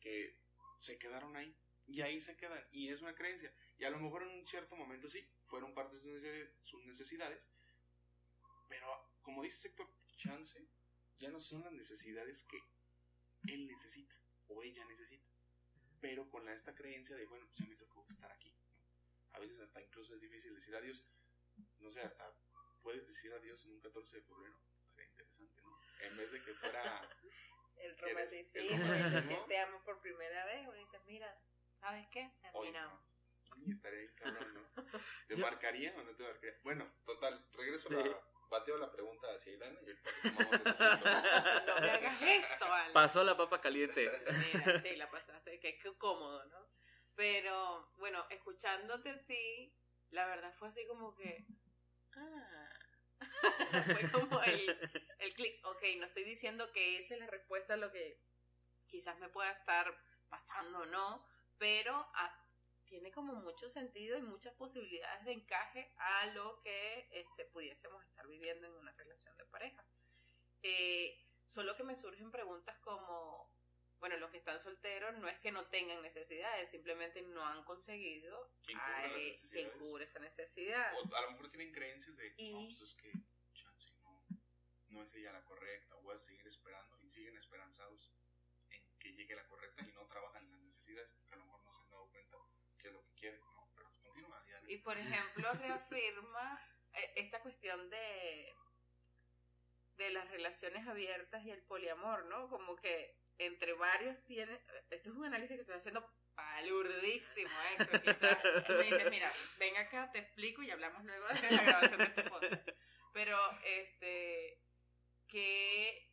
[0.00, 0.38] que
[0.80, 4.22] se quedaron ahí y ahí se quedan y es una creencia y a lo mejor
[4.22, 7.50] en un cierto momento sí fueron parte de sus necesidades
[8.68, 9.86] pero como dice Héctor
[10.16, 10.58] chance
[11.18, 12.56] ya no son las necesidades que
[13.52, 15.28] él necesita o ella necesita
[16.00, 18.64] pero con la, esta creencia de bueno pues ya me tocó estar aquí ¿no?
[19.32, 21.04] a veces hasta incluso es difícil decir adiós
[21.80, 22.24] no sé hasta
[22.80, 24.56] puedes decir adiós en un 14 de febrero
[24.88, 25.78] estaría interesante ¿no?
[26.10, 27.10] en vez de que fuera
[27.76, 29.20] El romanticismo, El y romanticismo.
[29.20, 31.32] decir te amo por primera vez, uno dice, mira,
[31.78, 32.22] ¿sabes qué?
[32.54, 33.00] Hoy Terminamos.
[33.00, 33.54] no.
[33.54, 34.68] Sí, estaría bien cabrón, ¿no?
[35.28, 36.58] ¿Te Yo- marcaría o no te marcaría?
[36.64, 37.94] Bueno, total, regreso Sí.
[37.94, 38.20] a la...
[38.48, 40.60] Bateo la pregunta hacia Ilana y ahorita tomamos.
[41.66, 42.92] No me hagas esto, Alan.
[42.92, 44.10] Pasó la papa caliente.
[44.52, 46.68] Mira, sí, la pasaste, que qué cómodo, ¿no?
[47.14, 49.74] Pero, bueno, escuchándote a ti,
[50.10, 51.44] la verdad fue así como que.
[52.16, 52.70] Ah.
[53.84, 55.66] fue como el, el clic.
[55.66, 58.20] Ok, no estoy diciendo que esa es la respuesta a lo que
[58.86, 59.94] quizás me pueda estar
[60.28, 61.26] pasando, ¿no?
[61.58, 62.47] Pero ah,
[62.88, 68.26] tiene como mucho sentido y muchas posibilidades de encaje a lo que este, pudiésemos estar
[68.26, 69.84] viviendo en una relación de pareja.
[70.62, 73.52] Eh, solo que me surgen preguntas como,
[74.00, 78.50] bueno, los que están solteros no es que no tengan necesidades, simplemente no han conseguido
[78.64, 79.78] ¿Quién a cubre las quien necesidades?
[79.78, 80.92] cubre esa necesidad.
[80.98, 83.12] O a lo mejor tienen creencias de, Y- no, pues es que,
[83.54, 84.24] chance, no,
[84.88, 88.12] no es ella la correcta, voy a seguir esperando y siguen esperanzados
[88.70, 91.62] en que llegue la correcta y no trabajan en las necesidades porque a lo mejor
[91.64, 92.36] no se han dado cuenta
[92.88, 93.68] qué es lo que quieren, ¿no?
[93.74, 94.60] Pero continúa, ya.
[94.68, 96.60] Y por ejemplo, reafirma
[96.94, 98.54] eh, esta cuestión de,
[99.96, 102.48] de las relaciones abiertas y el poliamor, ¿no?
[102.48, 104.60] Como que entre varios tiene.
[104.90, 108.00] Esto es un análisis que estoy haciendo palurdísimo, ¿eh?
[108.04, 112.04] Quizás me dices, mira, ven acá, te explico y hablamos luego de la grabación de
[112.04, 112.68] este podcast.
[113.12, 114.60] Pero, este.
[115.28, 116.08] que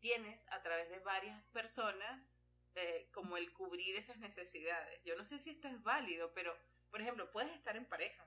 [0.00, 2.37] tienes a través de varias personas
[2.74, 5.02] eh, como el cubrir esas necesidades.
[5.04, 6.56] Yo no sé si esto es válido, pero,
[6.90, 8.26] por ejemplo, puedes estar en pareja,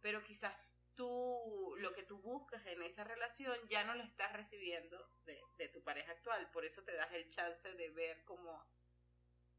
[0.00, 0.54] pero quizás
[0.94, 5.68] tú, lo que tú buscas en esa relación ya no lo estás recibiendo de, de
[5.68, 6.50] tu pareja actual.
[6.50, 8.66] Por eso te das el chance de ver como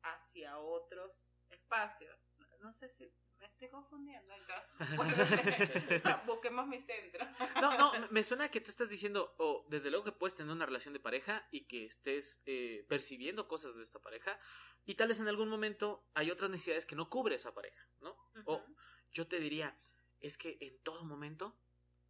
[0.04, 2.18] hacia otros espacios.
[2.60, 3.12] No, sé si
[3.42, 4.34] me estoy confundiendo.
[4.34, 4.96] Entonces,
[6.04, 7.26] bueno, busquemos mi centro.
[7.60, 10.66] No, no, me suena que tú estás diciendo, o desde luego que puedes tener una
[10.66, 14.40] relación de pareja y que estés eh, percibiendo cosas de esta pareja,
[14.86, 18.16] y tal vez en algún momento hay otras necesidades que no cubre esa pareja, ¿no?
[18.46, 18.64] O
[19.12, 19.78] yo te diría,
[20.20, 21.58] es que en todo momento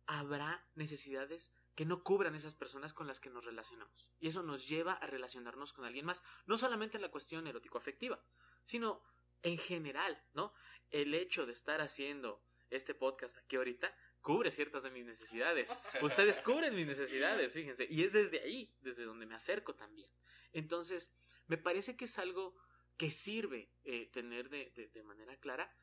[0.05, 4.09] habrá necesidades que no cubran esas personas con las que nos relacionamos.
[4.19, 8.21] Y eso nos lleva a relacionarnos con alguien más, no solamente en la cuestión erótico-afectiva,
[8.65, 9.01] sino
[9.43, 10.53] en general, ¿no?
[10.89, 15.77] El hecho de estar haciendo este podcast aquí ahorita cubre ciertas de mis necesidades.
[16.01, 17.87] Ustedes cubren mis necesidades, fíjense.
[17.89, 20.09] Y es desde ahí, desde donde me acerco también.
[20.53, 21.11] Entonces,
[21.47, 22.55] me parece que es algo
[22.97, 25.73] que sirve eh, tener de, de- de manera clara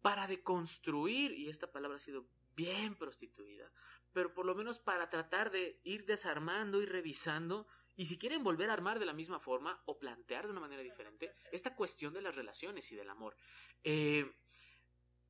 [0.00, 3.70] para deconstruir, y esta palabra ha sido bien prostituida,
[4.12, 7.66] pero por lo menos para tratar de ir desarmando y revisando,
[7.98, 10.82] y si quieren volver a armar de la misma forma o plantear de una manera
[10.82, 13.36] diferente, esta cuestión de las relaciones y del amor.
[13.82, 14.32] Eh,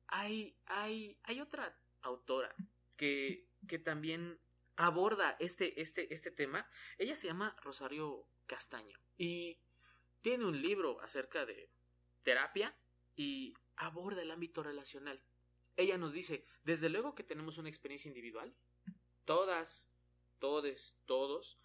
[0.05, 2.55] hay, hay, hay otra autora
[2.95, 4.39] que, que también
[4.75, 6.69] aborda este, este, este tema.
[6.99, 9.59] Ella se llama Rosario Castaño y
[10.21, 11.71] tiene un libro acerca de
[12.21, 12.77] terapia
[13.15, 15.23] y aborda el ámbito relacional.
[15.75, 18.55] Ella nos dice, desde luego que tenemos una experiencia individual,
[19.25, 19.89] todas,
[20.37, 21.57] todes, todos,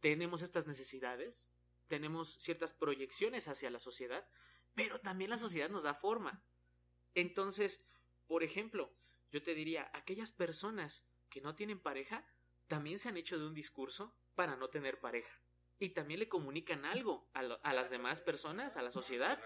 [0.00, 1.50] tenemos estas necesidades,
[1.86, 4.28] tenemos ciertas proyecciones hacia la sociedad,
[4.74, 6.44] pero también la sociedad nos da forma.
[7.14, 7.86] Entonces,
[8.26, 8.94] por ejemplo,
[9.30, 12.26] yo te diría, aquellas personas que no tienen pareja
[12.66, 15.42] también se han hecho de un discurso para no tener pareja.
[15.78, 19.40] Y también le comunican algo a, las demás personas, a la sociedad,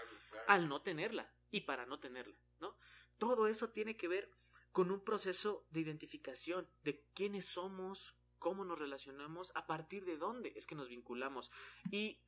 [0.47, 2.77] al no tenerla y para no tenerla, ¿no?
[3.17, 4.31] Todo eso tiene que ver
[4.71, 10.51] con un proceso de identificación de quiénes somos, cómo nos relacionamos, a partir de dónde
[10.57, 11.49] es que nos vinculamos.
[11.89, 12.19] Y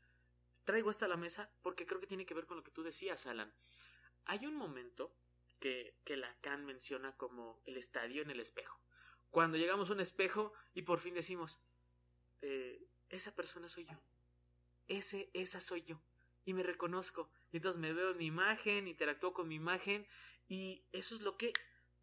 [0.64, 2.84] traigo esto a la mesa porque creo que tiene que ver con lo que tú
[2.84, 3.54] decías, Alan.
[4.24, 5.14] Hay un momento
[5.60, 8.80] que, que Lacan menciona como el estadio en el espejo.
[9.30, 11.60] Cuando llegamos a un espejo y por fin decimos,
[12.42, 14.00] eh, esa persona soy yo.
[14.88, 16.02] Ese, esa soy yo.
[16.46, 17.30] Y me reconozco.
[17.52, 20.08] Y entonces me veo en mi imagen, interactúo con mi imagen.
[20.48, 21.52] Y eso es lo que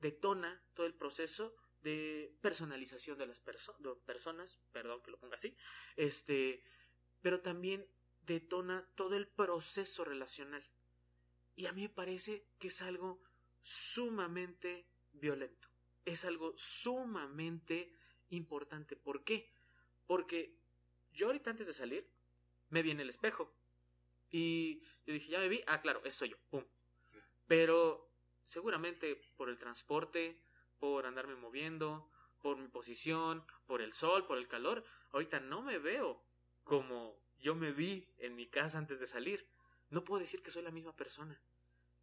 [0.00, 4.58] detona todo el proceso de personalización de las perso- de personas.
[4.72, 5.56] Perdón que lo ponga así.
[5.96, 6.62] Este.
[7.20, 7.86] Pero también
[8.22, 10.64] detona todo el proceso relacional.
[11.54, 13.22] Y a mí me parece que es algo
[13.60, 15.68] sumamente violento.
[16.04, 17.92] Es algo sumamente
[18.30, 18.96] importante.
[18.96, 19.52] ¿Por qué?
[20.06, 20.56] Porque
[21.12, 22.10] yo ahorita antes de salir
[22.70, 23.54] me vi en el espejo.
[24.30, 25.62] Y yo dije, ya me vi.
[25.66, 26.38] Ah, claro, eso soy yo.
[26.50, 26.64] Pum.
[27.46, 28.10] Pero
[28.42, 30.40] seguramente por el transporte,
[30.82, 35.78] por andarme moviendo, por mi posición, por el sol, por el calor, ahorita no me
[35.78, 36.24] veo
[36.64, 39.48] como yo me vi en mi casa antes de salir.
[39.90, 41.40] No puedo decir que soy la misma persona.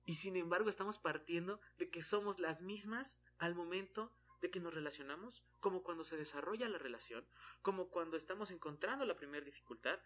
[0.06, 4.74] Y sin embargo estamos partiendo de que somos las mismas al momento de que nos
[4.74, 7.28] relacionamos, como cuando se desarrolla la relación,
[7.62, 10.00] como cuando estamos encontrando la primera dificultad,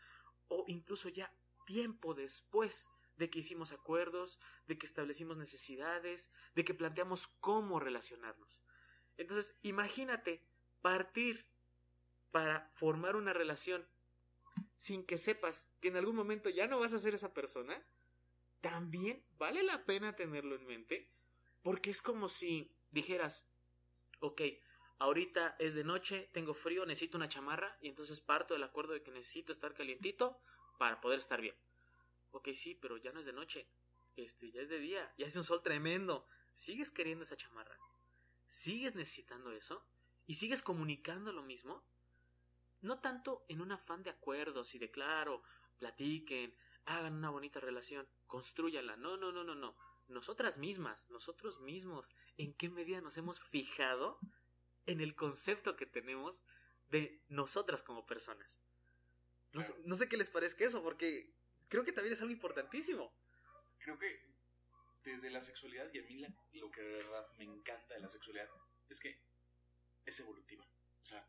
[0.48, 1.32] o incluso ya
[1.68, 8.64] tiempo después de que hicimos acuerdos, de que establecimos necesidades, de que planteamos cómo relacionarnos.
[9.18, 10.46] Entonces, imagínate
[10.82, 11.48] partir
[12.32, 13.88] para formar una relación
[14.76, 17.86] sin que sepas que en algún momento ya no vas a ser esa persona,
[18.62, 21.12] también vale la pena tenerlo en mente,
[21.62, 23.48] porque es como si dijeras,
[24.20, 24.42] ok,
[25.00, 29.04] ahorita es de noche, tengo frío, necesito una chamarra, y entonces parto del acuerdo de
[29.04, 30.40] que necesito estar calientito
[30.80, 31.56] para poder estar bien.
[32.34, 33.68] Ok, sí, pero ya no es de noche,
[34.16, 37.80] este, ya es de día, ya hace un sol tremendo, sigues queriendo esa chamarra,
[38.48, 39.88] sigues necesitando eso,
[40.26, 41.84] y sigues comunicando lo mismo,
[42.82, 45.44] no tanto en un afán de acuerdos y de claro,
[45.78, 48.98] platiquen, hagan una bonita relación, construyanla.
[48.98, 49.76] No, no, no, no, no.
[50.08, 54.20] Nosotras mismas, nosotros mismos, ¿en qué medida nos hemos fijado
[54.86, 56.44] en el concepto que tenemos
[56.90, 58.60] de nosotras como personas?
[59.54, 61.34] No, sé, no sé qué les parezca eso, porque
[61.70, 63.14] creo que también es algo importantísimo.
[63.80, 64.34] Creo que
[65.04, 68.10] desde la sexualidad, y a mí la- lo que de verdad me encanta de la
[68.10, 68.50] sexualidad
[68.90, 69.22] es que
[70.06, 70.66] es evolutiva.
[71.02, 71.28] O sea,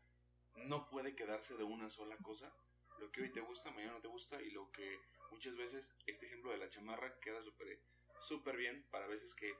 [0.55, 2.53] no puede quedarse de una sola cosa.
[2.99, 4.99] Lo que hoy te gusta, mañana no te gusta, y lo que
[5.31, 7.81] muchas veces, este ejemplo de la chamarra queda súper
[8.21, 9.53] súper bien para veces que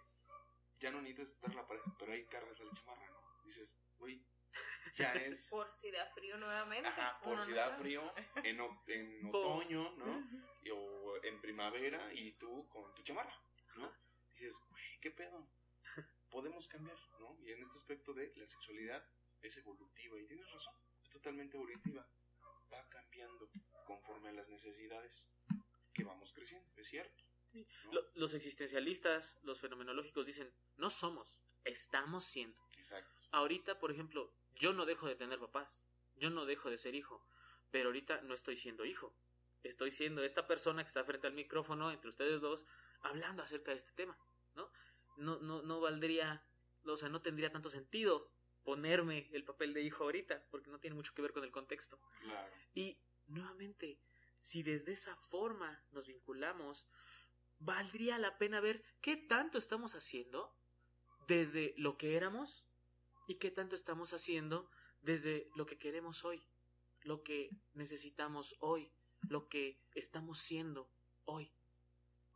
[0.79, 3.21] ya no necesitas estar la pareja, pero ahí cargas la chamarra, ¿no?
[3.45, 4.25] Dices, güey,
[4.95, 5.47] ya es...
[5.49, 6.87] Por si da frío nuevamente.
[6.89, 7.77] Ajá, por si no da sabe.
[7.81, 8.13] frío
[8.43, 10.27] en, o- en Po- otoño, ¿no?
[10.63, 13.35] Y- O en primavera y tú con tu chamarra,
[13.75, 13.91] ¿no?
[14.33, 15.47] Dices, güey, ¿qué pedo?
[16.29, 17.37] Podemos cambiar, ¿no?
[17.43, 19.03] Y en este aspecto de la sexualidad
[19.41, 22.05] es evolutiva y tienes razón, es totalmente evolutiva.
[22.73, 23.49] Va cambiando
[23.85, 25.29] conforme a las necesidades
[25.93, 27.23] que vamos creciendo, es cierto.
[28.13, 32.61] Los existencialistas, los fenomenológicos dicen, no somos, estamos siendo.
[32.77, 33.11] Exacto.
[33.31, 35.83] Ahorita, por ejemplo, yo no dejo de tener papás,
[36.15, 37.25] yo no dejo de ser hijo,
[37.71, 39.15] pero ahorita no estoy siendo hijo.
[39.63, 42.67] Estoy siendo esta persona que está frente al micrófono entre ustedes dos
[43.01, 44.17] hablando acerca de este tema,
[44.53, 44.71] ¿no?
[45.17, 46.45] No, no, no valdría,
[46.83, 48.31] o sea, no tendría tanto sentido
[48.63, 51.99] ponerme el papel de hijo ahorita, porque no tiene mucho que ver con el contexto.
[52.21, 52.51] Claro.
[52.73, 53.99] Y nuevamente,
[54.39, 56.87] si desde esa forma nos vinculamos,
[57.59, 60.55] valdría la pena ver qué tanto estamos haciendo
[61.27, 62.65] desde lo que éramos
[63.27, 64.69] y qué tanto estamos haciendo
[65.01, 66.45] desde lo que queremos hoy,
[67.01, 68.91] lo que necesitamos hoy,
[69.21, 70.89] lo que estamos siendo
[71.25, 71.51] hoy.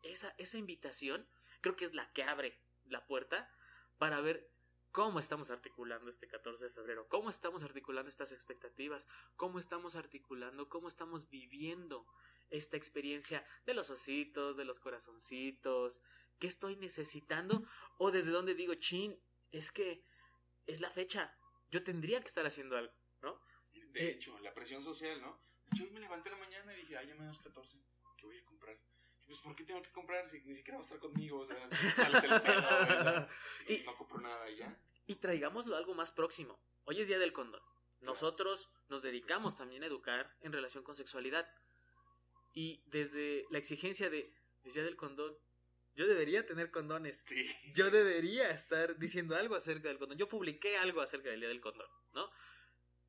[0.01, 1.27] Esa, esa invitación
[1.61, 3.51] creo que es la que abre la puerta
[3.97, 4.49] para ver
[4.91, 10.69] cómo estamos articulando este 14 de febrero, cómo estamos articulando estas expectativas, cómo estamos articulando,
[10.69, 12.07] cómo estamos viviendo
[12.49, 16.01] esta experiencia de los ositos, de los corazoncitos,
[16.39, 17.63] qué estoy necesitando
[17.97, 19.19] o desde dónde digo, chin,
[19.51, 20.03] es que
[20.65, 21.35] es la fecha,
[21.69, 23.41] yo tendría que estar haciendo algo, ¿no?
[23.71, 24.11] De Eh.
[24.11, 25.41] hecho, la presión social, ¿no?
[25.75, 27.77] Yo me levanté en la mañana y dije, ay, ya menos 14,
[28.17, 28.77] ¿qué voy a comprar?
[29.27, 31.39] Pues, ¿por qué tengo que comprar si ni siquiera va a estar conmigo?
[31.41, 31.69] O sea,
[32.21, 33.27] sales el.
[33.67, 34.75] Y Y- no compro nada ya.
[35.05, 36.59] Y traigámoslo a algo más próximo.
[36.85, 37.61] Hoy es Día del Condón.
[38.01, 41.47] Nosotros nos dedicamos también a educar en relación con sexualidad.
[42.59, 45.33] Y desde la exigencia de es Día del Condón,
[45.95, 47.23] yo debería tener condones.
[47.25, 47.49] Sí.
[47.73, 50.17] Yo debería estar diciendo algo acerca del condón.
[50.17, 52.29] Yo publiqué algo acerca del Día del Condón, ¿no?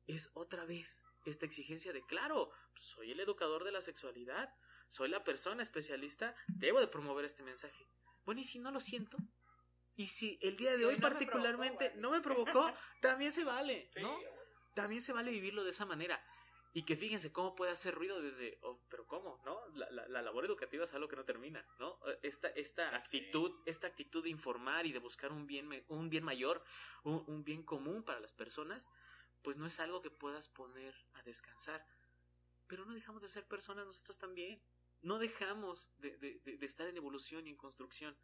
[0.07, 4.55] Es otra vez esta exigencia de, claro, soy el educador de la sexualidad,
[4.87, 7.89] soy la persona especialista, debo de promover este mensaje.
[8.23, 9.17] Bueno, ¿y si no lo siento?
[9.97, 12.01] ¿Y si el día de hoy no me particularmente provocó, vale.
[12.01, 12.73] no me provocó?
[13.01, 14.13] También se vale, Sí, ¿no?
[14.13, 14.31] bueno.
[14.75, 16.25] También se vale vivirlo de esa manera.
[16.73, 19.41] Y que fíjense cómo puede hacer ruido desde, oh, pero ¿cómo?
[19.45, 19.59] ¿No?
[19.75, 21.99] La, la- la labor educativa es algo que no termina, ¿no?
[22.07, 26.23] Eh, Esta, esta actitud, esta actitud de informar y de buscar un bien, un bien
[26.23, 26.63] mayor,
[27.03, 28.89] un, un bien común para las personas,
[29.41, 31.85] pues no es algo que puedas poner a descansar.
[32.67, 34.63] Pero no dejamos de ser personas nosotros también.
[35.01, 38.17] No dejamos de, de- de- de estar en evolución y en construcción.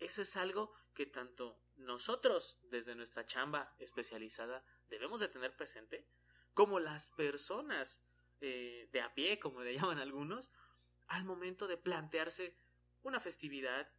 [0.00, 6.08] Eso es algo que tanto nosotros, desde nuestra chamba especializada, debemos de tener presente,
[6.56, 8.02] como las personas
[8.40, 10.50] eh, de a pie, como le llaman algunos,
[11.08, 12.56] al momento de plantearse
[13.02, 13.92] una festividad,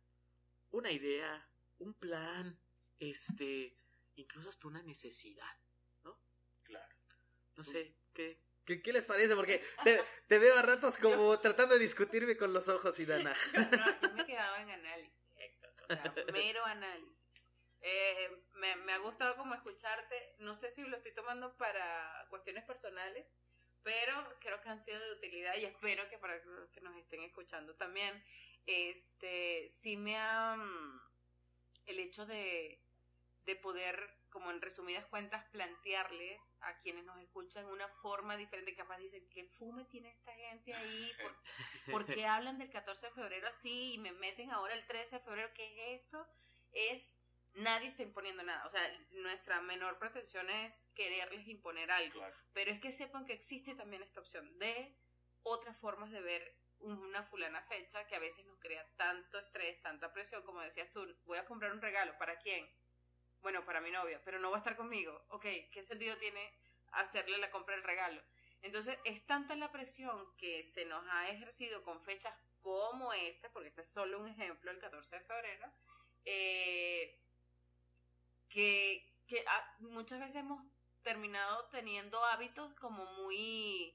[0.72, 2.60] una idea, un plan,
[3.00, 3.78] este,
[4.16, 5.56] incluso hasta una necesidad,
[6.04, 6.20] ¿no?
[6.64, 6.96] Claro.
[7.56, 9.36] No sé, ¿qué, qué, qué les parece?
[9.36, 13.36] Porque te, te veo a ratos como tratando de discutirme con los ojos, Idana.
[13.54, 15.74] No, yo me quedaba en análisis, Héctor.
[15.84, 17.18] O sea, mero análisis.
[17.82, 20.36] Eh, me, me ha gustado como escucharte.
[20.40, 23.26] No sé si lo estoy tomando para cuestiones personales,
[23.84, 27.24] pero creo que han sido de utilidad y espero que para los que nos estén
[27.24, 28.24] escuchando también.
[28.66, 30.56] Este, sí me ha.
[30.58, 31.02] mm,
[31.86, 32.82] El hecho de,
[33.46, 38.76] de poder, como en resumidas cuentas, plantearles a quienes nos escuchan una forma diferente.
[38.76, 41.12] Capaz dicen, ¿qué fume tiene esta gente ahí?
[41.22, 41.36] ¿Por
[42.06, 45.22] ¿Por qué hablan del 14 de febrero así y me meten ahora el 13 de
[45.24, 45.50] febrero?
[45.54, 46.28] ¿Qué es esto?
[46.74, 47.17] Es,
[47.58, 48.66] nadie está imponiendo nada.
[48.66, 52.20] O sea, nuestra menor pretensión es quererles imponer algo.
[52.20, 52.36] Claro.
[52.54, 54.96] Pero es que sepan que existe también esta opción de
[55.44, 60.14] otras formas de ver una fulana fecha que a veces nos crea tanto estrés, tanta
[60.14, 62.70] presión, como decías tú, voy a comprar un regalo, ¿para quién?
[63.42, 65.26] Bueno, para mi novia, pero no va a estar conmigo.
[65.30, 66.54] Ok, ¿qué sentido tiene
[66.92, 68.22] hacerle la compra del regalo?
[68.62, 73.70] Entonces, es tanta la presión que se nos ha ejercido con fechas como esta, porque
[73.70, 75.72] este es solo un ejemplo, el 14 de febrero,
[76.26, 77.20] eh,
[78.50, 80.64] que, que ah, muchas veces hemos
[81.04, 83.94] terminado teniendo hábitos como muy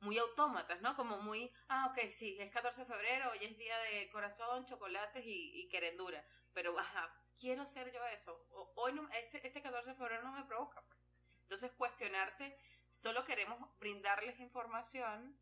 [0.00, 0.96] muy autómatas, ¿no?
[0.96, 5.24] Como muy, ah, ok, sí, es 14 de febrero, hoy es día de corazón, chocolates
[5.26, 6.24] y, y querendura,
[6.54, 8.46] pero ajá, quiero ser yo eso.
[8.50, 10.80] O- hoy no, este, este 14 de febrero no me provoca.
[10.86, 10.98] pues.
[11.42, 12.56] Entonces, cuestionarte,
[12.92, 15.38] solo queremos brindarles información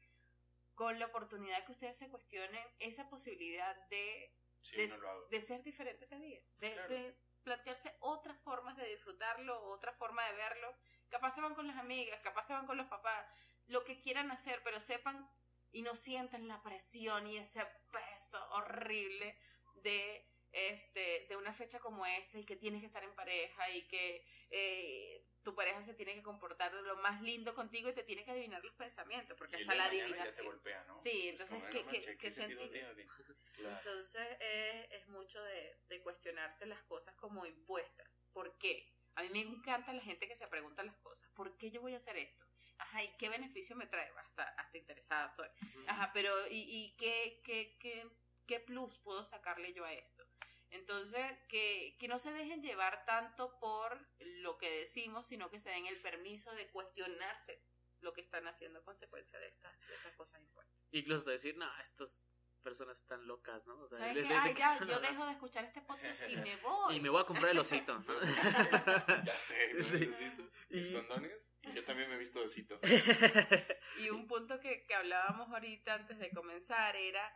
[0.75, 4.97] con la oportunidad que ustedes se cuestionen esa posibilidad de, Sí, de, no
[5.31, 6.89] de ser diferente ese día, de, Claro.
[6.95, 7.17] de
[7.49, 10.75] plantearse otras formas de disfrutarlo, otra forma de verlo.
[11.09, 13.27] Capaz se van con las amigas, capaz se van con los papás,
[13.69, 15.27] lo que quieran hacer, pero sepan
[15.73, 19.39] y no sientan la presión y ese peso horrible
[19.77, 23.89] de este de una fecha como esta y que tienes que estar en pareja y
[23.89, 25.25] que eh,
[25.69, 28.75] pareja se tiene que comportar lo más lindo contigo y te tiene que adivinar los
[28.75, 30.99] pensamientos porque Y hasta la ya te adivinación golpea, ¿no?
[30.99, 32.95] Sí, Es entonces, ¿qué- qué- qué sentido sentido?
[32.95, 33.11] tiene?
[33.55, 33.77] Claro.
[33.79, 38.23] entonces es, es mucho de, de cuestionarse las cosas como impuestas.
[38.33, 38.95] ¿Por qué?
[39.17, 41.29] A mí me encanta la gente que se pregunta las cosas.
[41.35, 42.47] ¿Por qué yo voy a hacer esto?
[42.79, 44.09] Ajá, ¿y qué beneficio me trae?
[44.17, 45.49] Hasta, hasta interesada soy.
[45.89, 48.09] Ajá, pero ¿y, y qué, qué, qué,
[48.47, 50.25] qué plus puedo sacarle yo a esto?
[50.71, 55.71] Entonces, que, que no se dejen llevar tanto por lo que decimos, sino que se
[55.71, 57.63] den el permiso de cuestionarse
[58.01, 60.79] lo que están haciendo a consecuencia de estas, de estas cosas impuestas.
[60.93, 62.25] Incluso de decir, no, estas
[62.63, 63.79] personas están locas, ¿no?
[63.81, 66.97] O sea, ¿Sabes qué ya, yo dejo de escuchar este podcast y me voy.
[66.97, 67.99] Y me voy a comprar el osito.
[67.99, 68.05] ¿no?
[69.25, 69.85] Ya sé, ¿no?
[69.85, 70.07] Sí.
[70.07, 71.55] Necesito mis Y- condones.
[71.63, 72.79] Y yo también me he visto de osito.
[74.01, 77.33] Y un punto que, que hablábamos ahorita antes de comenzar era,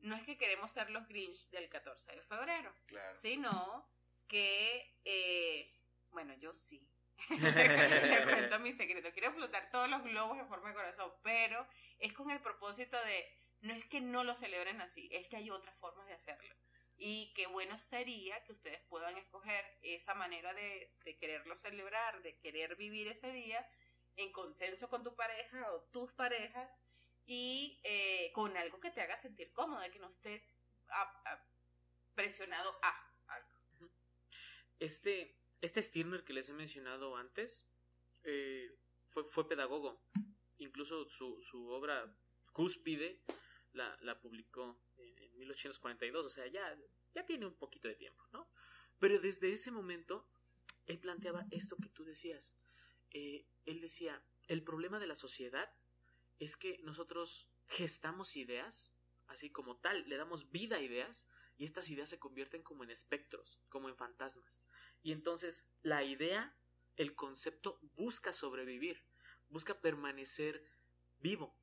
[0.00, 3.12] no es que queremos ser los Grinch del 14 de febrero, Claro.
[3.14, 3.88] sino
[4.28, 5.72] que, eh,
[6.10, 6.86] bueno, yo sí.
[7.28, 9.12] Les cuento mi secreto.
[9.12, 11.66] Quiero explotar todos los globos en forma de corazón, pero
[11.98, 13.28] es con el propósito de,
[13.60, 16.54] no es que no lo celebren así, es que hay otras formas de hacerlo.
[16.96, 22.38] Y qué bueno sería que ustedes puedan escoger esa manera de, de quererlo celebrar, de
[22.38, 23.66] querer vivir ese día
[24.16, 26.70] en consenso con tu pareja o tus parejas
[27.32, 30.42] y eh, con algo que te haga sentir cómodo, que no estés
[30.88, 31.46] a- a-
[32.16, 33.88] presionado a algo.
[34.80, 37.68] Este, este Stirner que les he mencionado antes
[38.24, 38.76] eh,
[39.06, 40.02] fue, fue pedagogo.
[40.58, 42.12] Incluso su, su obra
[42.52, 43.22] Cúspide
[43.74, 46.26] la, la publicó en, en 1842.
[46.26, 46.76] O sea, ya,
[47.14, 48.50] ya tiene un poquito de tiempo, ¿no?
[48.98, 50.28] Pero desde ese momento,
[50.86, 52.56] él planteaba esto que tú decías.
[53.12, 55.72] Eh, él decía, el problema de la sociedad
[56.40, 58.92] es que nosotros gestamos ideas,
[59.28, 62.90] así como tal, le damos vida a ideas, y estas ideas se convierten como en
[62.90, 64.64] espectros, como en fantasmas.
[65.02, 66.56] Y entonces la idea,
[66.96, 69.04] el concepto, busca sobrevivir,
[69.50, 70.64] busca permanecer
[71.18, 71.54] vivo.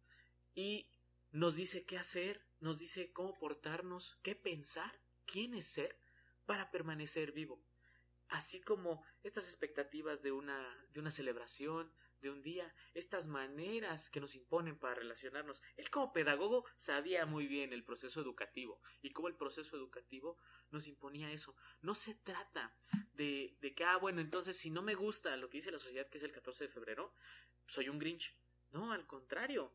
[0.54, 0.92] Y
[1.32, 6.00] nos dice qué hacer, nos dice cómo portarnos, qué pensar, quién es ser
[6.46, 7.66] para permanecer vivo.
[8.28, 11.92] Así como estas expectativas de una, de una celebración,
[12.22, 15.62] de un día, estas maneras que nos imponen para relacionarnos.
[15.76, 20.38] Él como pedagogo sabía muy bien el proceso educativo y cómo el proceso educativo
[20.72, 21.56] nos imponía eso.
[21.82, 22.76] No se trata
[23.14, 26.08] de, de que, ah, bueno, entonces si no me gusta lo que dice la sociedad,
[26.10, 27.14] que es el 14 de febrero,
[27.68, 28.36] soy un Grinch.
[28.72, 29.74] No, al contrario.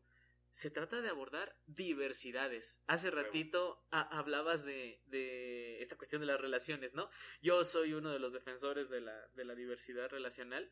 [0.51, 2.83] Se trata de abordar diversidades.
[2.85, 7.09] Hace ratito a- hablabas de, de esta cuestión de las relaciones, ¿no?
[7.41, 10.71] Yo soy uno de los defensores de la, de la diversidad relacional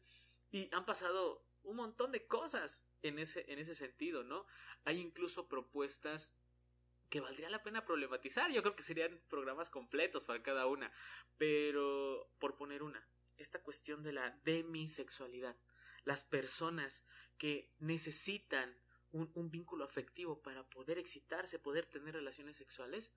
[0.52, 4.46] y han pasado un montón de cosas en ese, en ese sentido, ¿no?
[4.84, 6.36] Hay incluso propuestas
[7.10, 8.52] que valdría la pena problematizar.
[8.52, 10.92] Yo creo que serían programas completos para cada una.
[11.38, 13.06] Pero, por poner una,
[13.38, 15.58] esta cuestión de la demisexualidad.
[16.06, 17.06] Las personas
[17.38, 18.76] que necesitan
[19.12, 23.14] un, un vínculo afectivo para poder excitarse, poder tener relaciones sexuales,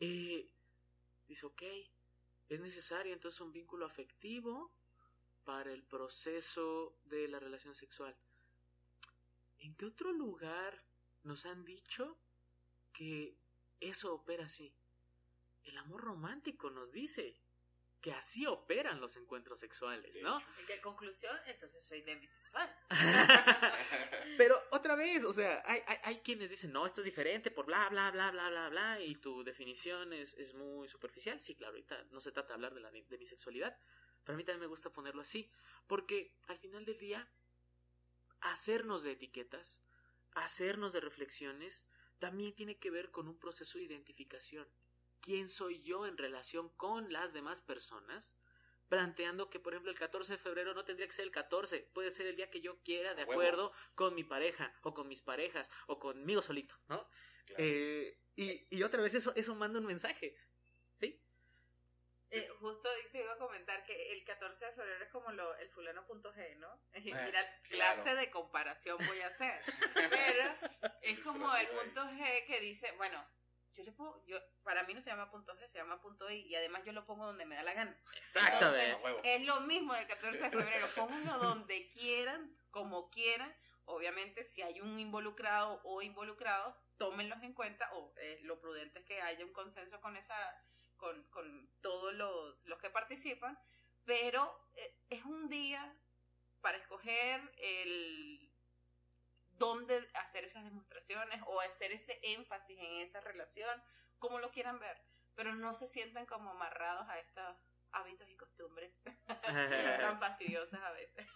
[0.00, 0.50] eh,
[1.28, 1.62] dice, ok,
[2.48, 4.72] es necesario entonces un vínculo afectivo
[5.48, 8.14] para el proceso de la relación sexual.
[9.60, 10.84] ¿En qué otro lugar
[11.22, 12.20] nos han dicho
[12.92, 13.34] que
[13.80, 14.76] eso opera así?
[15.64, 17.40] El amor romántico nos dice
[18.02, 20.38] que así operan los encuentros sexuales, De ¿no?
[20.38, 20.48] hecho.
[20.60, 21.34] ¿En qué conclusión?
[21.46, 22.70] Entonces soy demisexual.
[24.36, 27.64] Pero otra vez, o sea, hay, hay, hay quienes dicen, no, esto es diferente por
[27.64, 31.40] bla, bla, bla, bla, bla, bla, y tu definición es, es muy superficial.
[31.40, 33.74] Sí, claro, ahorita no se trata de hablar de, la, de mi sexualidad,
[34.28, 35.50] pero a mí también me gusta ponerlo así,
[35.86, 37.32] porque al final del día,
[38.42, 39.82] hacernos de etiquetas,
[40.34, 41.86] hacernos de reflexiones,
[42.18, 44.68] también tiene que ver con un proceso de identificación.
[45.22, 48.36] ¿Quién soy yo en relación con las demás personas?
[48.88, 52.10] planteando que, por ejemplo, el 14 de febrero no tendría que ser el 14, puede
[52.10, 55.70] ser el día que yo quiera, de acuerdo con mi pareja, o con mis parejas,
[55.88, 57.06] o conmigo solito, ¿no?
[57.44, 57.64] Claro.
[57.64, 60.34] Eh, y, y otra vez eso, eso manda un mensaje,
[60.94, 61.20] ¿sí?
[62.30, 65.70] Eh, justo te iba a comentar que el 14 de febrero es como lo, el
[65.70, 66.68] fulano.g, ¿no?
[66.92, 68.20] Mira, clase claro.
[68.20, 69.62] de comparación voy a hacer.
[69.94, 70.54] Pero
[71.00, 73.24] es como el punto G que dice, bueno,
[73.78, 76.40] yo le pongo, yo, para mí no se llama punto G, se llama punto I,
[76.40, 77.96] y además yo lo pongo donde me da la gana.
[78.16, 78.90] Exactamente.
[78.90, 83.54] Entonces, es lo mismo del 14 de febrero, pónganlo donde quieran, como quieran.
[83.84, 89.04] Obviamente, si hay un involucrado o involucrados, tómenlos en cuenta, o eh, lo prudente es
[89.06, 90.36] que haya un consenso con esa,
[90.98, 93.58] con, con todos los, los que participan,
[94.04, 95.96] pero eh, es un día
[96.60, 98.52] para escoger el
[99.52, 103.82] dónde hacer esas demostraciones o hacer ese énfasis en esa relación,
[104.18, 105.00] como lo quieran ver,
[105.34, 107.56] pero no se sientan como amarrados a estos
[107.92, 109.02] hábitos y costumbres
[110.06, 111.26] tan fastidiosas a veces.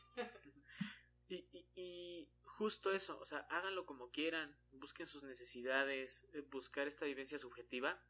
[1.28, 6.86] Y, y- y justo eso, o sea, háganlo como quieran, busquen sus necesidades, eh, buscar
[6.86, 8.00] esta vivencia subjetiva,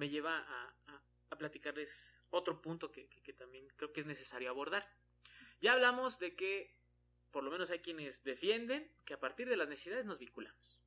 [0.00, 4.84] me lleva a, platicarles otro punto que- que también creo que es necesario abordar.
[5.60, 6.76] Ya hablamos de que
[7.30, 10.80] por lo menos hay quienes defienden que a partir de las necesidades nos vinculamos.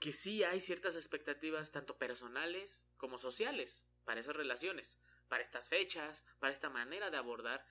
[0.00, 6.24] Que sí hay ciertas expectativas, tanto personales como sociales, para esas relaciones, para estas fechas,
[6.40, 7.64] para esta manera de abordar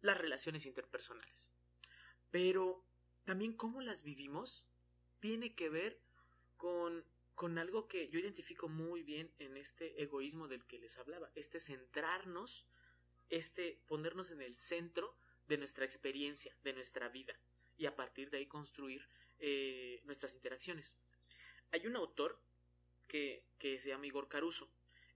[0.00, 1.52] las relaciones interpersonales.
[2.30, 2.84] Pero
[3.24, 4.66] también cómo las vivimos
[5.20, 6.00] tiene que ver
[6.56, 7.04] con,
[7.34, 11.58] con algo que yo identifico muy bien en este egoísmo del que les hablaba, este
[11.58, 12.66] centrarnos,
[13.30, 15.16] este ponernos en el centro
[15.48, 17.34] de nuestra experiencia, de nuestra vida,
[17.76, 19.08] y a partir de ahí construir
[19.38, 20.96] eh, nuestras interacciones.
[21.72, 22.40] Hay un autor
[23.08, 24.70] que, que se llama Igor Caruso.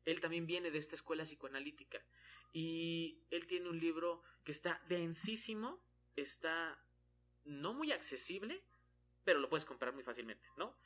[0.05, 2.05] Él también viene de esta escuela psicoanalítica
[2.53, 5.81] y él tiene un libro que está densísimo,
[6.15, 6.81] está
[7.45, 8.63] no muy accesible,
[9.25, 10.77] pero lo puedes comprar muy fácilmente, ¿no?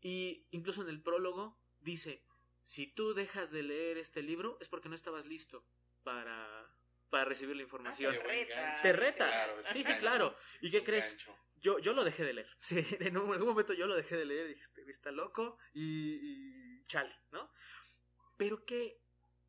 [0.00, 2.24] Y incluso en el prólogo dice,
[2.62, 5.66] si tú dejas de leer este libro es porque no estabas listo
[6.02, 6.74] para,
[7.10, 8.14] para recibir la información.
[8.14, 8.82] Ah, te reta.
[8.82, 9.26] Te reta.
[9.28, 10.36] Claro, sí, sí, claro.
[10.60, 11.16] ¿Y qué crees?
[11.16, 11.36] gancho.
[11.56, 12.48] Yo, yo lo dejé de leer.
[12.60, 15.82] Sí, en algún momento yo lo dejé de leer y dije, este está loco y,
[16.22, 17.50] y chale, ¿no?
[18.36, 19.02] Pero qué,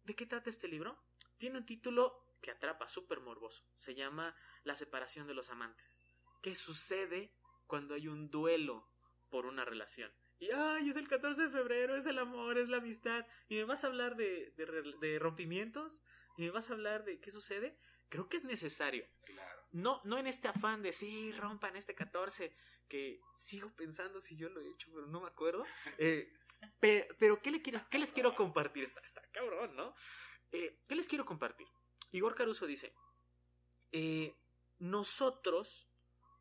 [0.03, 1.01] ¿de qué trata este libro?
[1.37, 3.63] Tiene un título que atrapa, súper morboso.
[3.75, 5.97] Se llama La separación de los amantes.
[6.41, 7.33] ¿Qué sucede
[7.67, 8.91] cuando hay un duelo
[9.29, 10.11] por una relación?
[10.41, 13.25] Y, ay, es el 14 de febrero, es el amor, es la amistad.
[13.47, 14.51] Y me vas a hablar de,
[14.99, 16.03] de rompimientos
[16.35, 17.77] y me vas a hablar de qué sucede.
[18.09, 19.05] Creo que es necesario.
[19.23, 19.61] Claro.
[19.71, 22.53] No, no en este afán de sí, rompan este 14,
[22.89, 25.63] que sigo pensando si yo lo he hecho, pero no me acuerdo.
[25.99, 26.33] Eh,
[26.79, 28.83] pe- pero, ¿qué, le quieres, ¿qué les quiero compartir?
[28.83, 29.93] Está, está cabrón, ¿no?
[30.51, 31.67] Eh, ¿Qué les quiero compartir?
[32.11, 32.93] Igor Caruso dice,
[33.93, 34.35] eh,
[34.79, 35.87] nosotros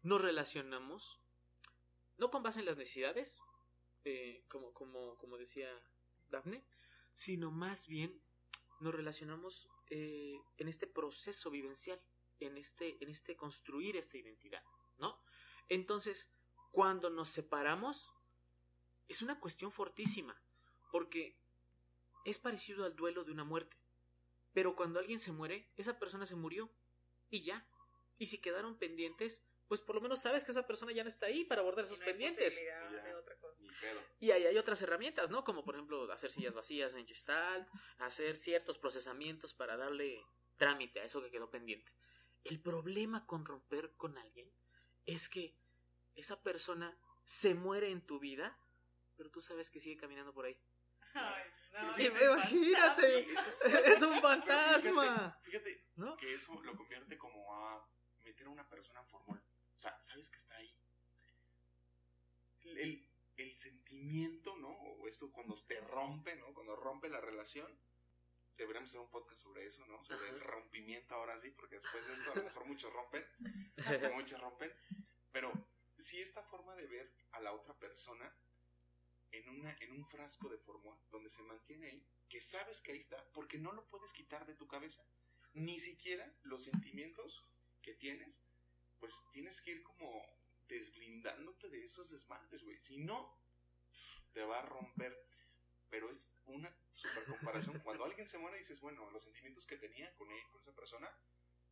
[0.02, 1.20] nos relacionamos
[2.18, 3.40] no con base en las necesidades,
[4.04, 5.68] eh, como, como, como decía
[6.30, 6.64] Dafne,
[7.12, 8.20] sino más bien
[8.80, 12.00] nos relacionamos eh, en este proceso vivencial,
[12.38, 14.62] en este, en este construir esta identidad,
[14.98, 15.20] ¿no?
[15.68, 16.30] Entonces,
[16.70, 18.12] cuando nos separamos,
[19.08, 20.40] es una cuestión fortísima,
[20.90, 21.36] porque
[22.24, 23.76] es parecido al duelo de una muerte.
[24.52, 26.70] Pero cuando alguien se muere, esa persona se murió
[27.30, 27.66] y ya.
[28.18, 31.26] Y si quedaron pendientes, pues por lo menos sabes que esa persona ya no está
[31.26, 32.60] ahí para abordar esos no pendientes.
[33.80, 34.02] Pedo.
[34.18, 35.44] Y ahí hay otras herramientas, ¿no?
[35.44, 37.68] Como por ejemplo hacer sillas vacías en Gestalt,
[37.98, 40.24] hacer ciertos procesamientos para darle
[40.56, 41.92] trámite a eso que quedó pendiente.
[42.44, 44.50] El problema con romper con alguien
[45.06, 45.56] es que
[46.14, 48.58] esa persona se muere en tu vida,
[49.16, 50.58] pero tú sabes que sigue caminando por ahí.
[51.14, 53.26] Ay, no, es Imagínate,
[53.64, 56.16] es un fantasma, Fíjate, fíjate ¿no?
[56.16, 57.86] que eso lo convierte como a
[58.22, 59.42] meter a una persona en formol.
[59.74, 60.72] O sea, sabes que está ahí.
[62.64, 63.09] El,
[63.42, 64.68] el- sentimiento, ¿no?
[64.68, 66.52] O esto cuando te rompe, ¿no?
[66.54, 67.68] Cuando rompe la relación.
[68.56, 70.04] Deberíamos hacer un podcast sobre eso, ¿no?
[70.04, 73.24] Sobre el rompimiento ahora sí, porque después de esto a lo mejor muchos rompen.
[74.14, 74.70] muchos rompen.
[75.32, 75.52] Pero
[75.98, 78.34] sí esta forma de ver a la otra persona
[79.30, 82.98] en, una, en un frasco de formol donde se mantiene ahí, que sabes que ahí
[82.98, 85.02] está, porque no lo puedes quitar de tu cabeza.
[85.54, 87.46] Ni siquiera los sentimientos
[87.82, 88.44] que tienes,
[88.98, 90.22] pues tienes que ir como
[90.70, 92.78] desblindándote de esos desmadres, güey.
[92.78, 93.36] Si no,
[94.32, 95.26] te va a romper.
[95.90, 97.78] Pero es una super comparación.
[97.84, 101.10] Cuando alguien se muere, dices, bueno, los sentimientos que tenía con él, con esa persona,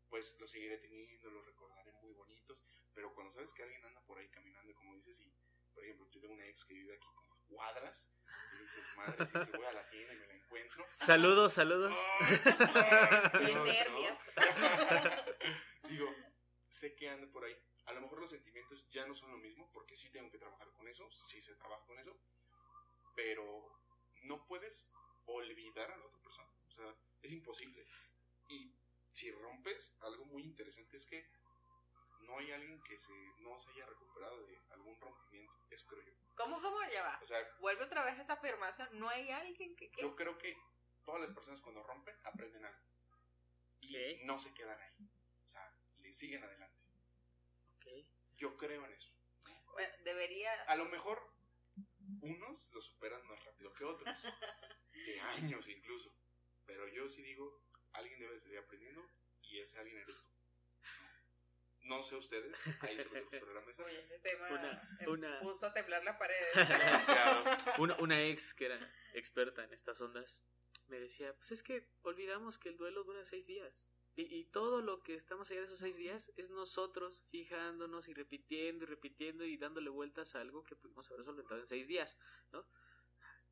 [0.08, 2.58] pues los seguiré teniendo, los recordaré muy bonitos.
[2.92, 5.32] Pero cuando sabes que alguien anda por ahí caminando, como dices, y
[5.72, 8.12] por ejemplo, yo tengo una ex que vive aquí como cuadras,
[8.54, 10.84] y dices, madre, si se voy a la tienda y me la encuentro.
[10.96, 11.94] Saludos, saludos.
[12.20, 12.40] ¡ay,
[13.32, 14.18] ay, Qué Dios,
[15.82, 15.88] ¿no?
[15.88, 16.14] Digo,
[16.68, 17.56] sé que anda por ahí.
[17.88, 20.68] A lo mejor los sentimientos ya no son lo mismo, porque sí tengo que trabajar
[20.72, 22.14] con eso, sí se trabaja con eso,
[23.14, 23.80] pero
[24.22, 24.92] no puedes
[25.24, 26.48] olvidar a la otra persona.
[26.68, 27.84] O sea, Es imposible.
[28.48, 28.72] Y
[29.12, 31.26] si rompes, algo muy interesante es que
[32.20, 35.54] no hay alguien que se, no se haya recuperado de algún rompimiento.
[35.70, 36.12] Eso creo yo.
[36.36, 37.18] ¿Cómo, cómo ya va?
[37.22, 38.88] O sea, Vuelve otra vez esa afirmación.
[38.92, 39.90] No hay alguien que.
[39.98, 40.56] yo creo que
[41.04, 42.80] todas las personas cuando rompen aprenden algo.
[43.80, 44.94] Y no se quedan ahí.
[45.46, 46.77] O sea, le siguen adelante.
[48.38, 49.12] Yo creo en eso.
[49.72, 50.52] Bueno, debería.
[50.62, 51.20] A lo mejor
[52.20, 54.08] unos lo superan más rápido que otros.
[54.92, 56.14] de años incluso.
[56.66, 57.62] Pero yo sí digo,
[57.92, 59.04] alguien debe de seguir aprendiendo
[59.42, 60.28] y ese alguien eres tú.
[61.80, 63.84] No sé ustedes, ahí se dejo sobre la mesa.
[63.84, 66.36] Oye, ese tema Una- me una- puso a temblar la pared.
[66.54, 67.44] Demasiado.
[67.78, 70.44] Una, una ex que era experta en estas ondas
[70.88, 73.88] me decía, pues es que olvidamos que el duelo dura seis días.
[74.18, 78.14] Y, y todo lo que estamos allá de esos seis días es nosotros fijándonos y
[78.14, 82.18] repitiendo y repitiendo y dándole vueltas a algo que pudimos haber solventado en seis días,
[82.50, 82.66] ¿no?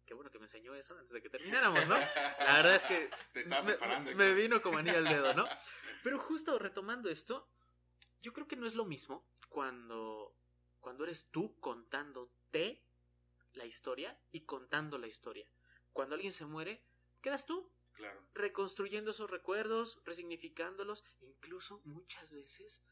[0.04, 1.94] Qué bueno que me enseñó eso antes de que termináramos, ¿no?
[1.96, 4.04] La verdad es que Te estaba me, preparando.
[4.14, 4.34] me Héctor.
[4.36, 5.46] vino como anillo al dedo, ¿no?
[6.02, 7.48] Pero justo retomando esto,
[8.20, 10.36] yo creo que no es lo mismo cuando,
[10.80, 12.84] cuando eres tú contándote
[13.52, 15.48] la historia y contando la historia.
[15.92, 16.84] Cuando alguien se muere,
[17.20, 18.20] quedas tú Claro.
[18.34, 22.82] reconstruyendo esos recuerdos, resignificándolos, incluso muchas veces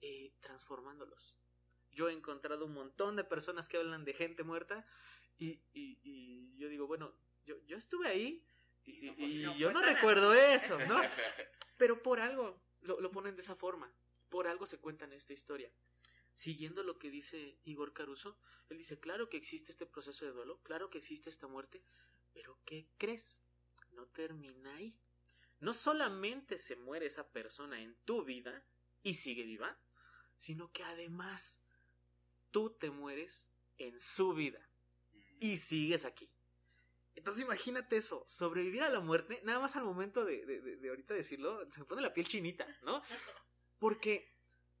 [0.00, 1.36] eh, transformándolos.
[1.90, 4.86] Yo he encontrado un montón de personas que hablan de gente muerta
[5.38, 8.44] y, y- y yo digo, bueno, yo, yo estuve ahí
[8.84, 9.10] y,
[9.42, 10.96] no yo No recuerdo eso, ¿no?
[11.76, 13.92] Pero por algo lo, lo ponen de esa forma.
[14.28, 15.70] Por algo se cuentan esta historia.
[16.34, 18.38] Siguiendo lo que dice Igor Caruso,
[18.70, 21.84] él dice, claro que existe este proceso de duelo, claro que existe esta muerte,
[22.32, 23.42] pero ¿qué crees?
[23.92, 24.94] No termina ahí.
[25.60, 28.64] No solamente se muere esa persona en tu vida
[29.02, 29.78] y sigue viva,
[30.36, 31.60] sino que además
[32.50, 34.68] tú te mueres en su vida
[35.40, 36.28] y sigues aquí.
[37.14, 40.88] Entonces imagínate eso, sobrevivir a la muerte, nada más al momento de, de, de- de
[40.88, 43.02] ahorita decirlo, se me pone la piel chinita, ¿no?
[43.78, 44.32] Porque,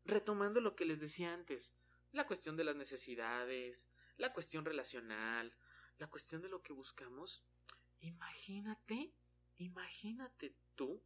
[0.04, 1.74] retomando lo que les decía antes,
[2.12, 5.54] la cuestión de las necesidades, la cuestión relacional,
[5.98, 7.44] la cuestión de lo que buscamos,
[8.02, 9.14] imagínate,
[9.56, 11.02] imagínate tú,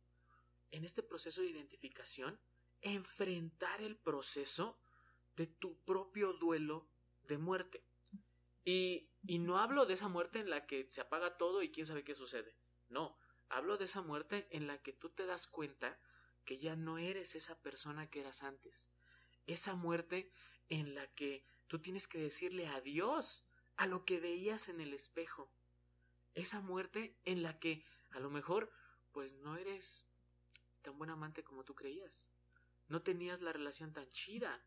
[0.71, 2.41] en este proceso de identificación,
[2.83, 4.79] enfrentar el proceso
[5.37, 6.89] de tu propio duelo
[7.23, 7.85] de muerte.
[8.65, 11.87] Y, y no hablo de esa muerte en la que se apaga todo y quién
[11.87, 12.57] sabe qué sucede.
[12.89, 13.17] No,
[13.49, 15.99] hablo de esa muerte en la que tú te das cuenta
[16.45, 18.91] que ya no eres esa persona que eras antes.
[19.47, 20.33] Esa muerte
[20.69, 23.45] en la que tú tienes que decirle adiós
[23.77, 25.53] a lo que veías en el espejo.
[26.37, 28.71] Esa muerte en la que a lo mejor
[29.13, 30.07] pues no eres
[30.83, 32.29] tan buen amante como tú creías.
[32.89, 34.63] No tenías la relación tan chida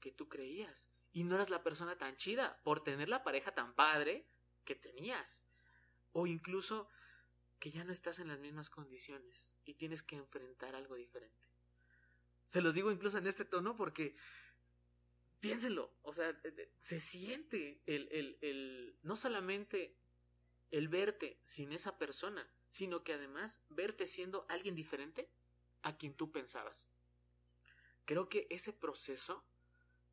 [0.00, 0.88] que tú creías.
[1.12, 4.24] Y no eras la persona tan chida por tener la pareja tan padre
[4.64, 5.44] que tenías.
[6.12, 6.88] O incluso
[7.58, 11.42] que ya no estás en las mismas condiciones y tienes que enfrentar algo diferente.
[12.46, 14.14] Se los digo incluso en este tono porque
[15.40, 16.40] piénsenlo, o sea,
[16.78, 19.96] se siente el, el, el no solamente
[20.70, 25.30] el verte sin esa persona, sino que además verte siendo alguien diferente
[25.82, 26.90] a quien tú pensabas.
[28.04, 29.46] Creo que ese proceso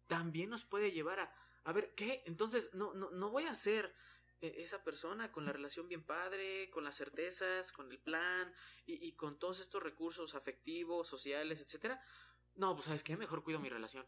[0.08, 2.24] también nos puede llevar a, a ver, ¿qué?
[2.26, 3.96] Entonces, no, no, no voy a ser
[4.42, 8.54] eh, esa persona con la relación bien padre, con las certezas, con el plan
[8.86, 12.04] y, y con todos estos recursos afectivos, sociales, etcétera.
[12.56, 14.06] No, pues sabes qué, mejor cuido mi relación.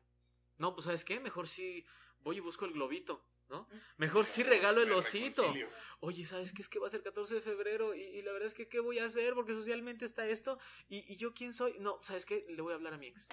[0.58, 1.86] No, pues sabes qué, mejor sí
[2.20, 3.68] voy y busco el globito, ¿no?
[3.98, 5.54] Mejor sí regalo el osito.
[6.00, 6.64] Oye, ¿sabes qué?
[6.64, 8.80] Es que va a ser 14 de febrero y, y la verdad es que ¿qué
[8.80, 9.36] voy a hacer?
[9.36, 10.58] Porque socialmente está esto
[10.90, 11.78] y, y yo quién soy.
[11.80, 12.46] No, ¿sabes qué?
[12.50, 13.30] Le voy a hablar a mi ex.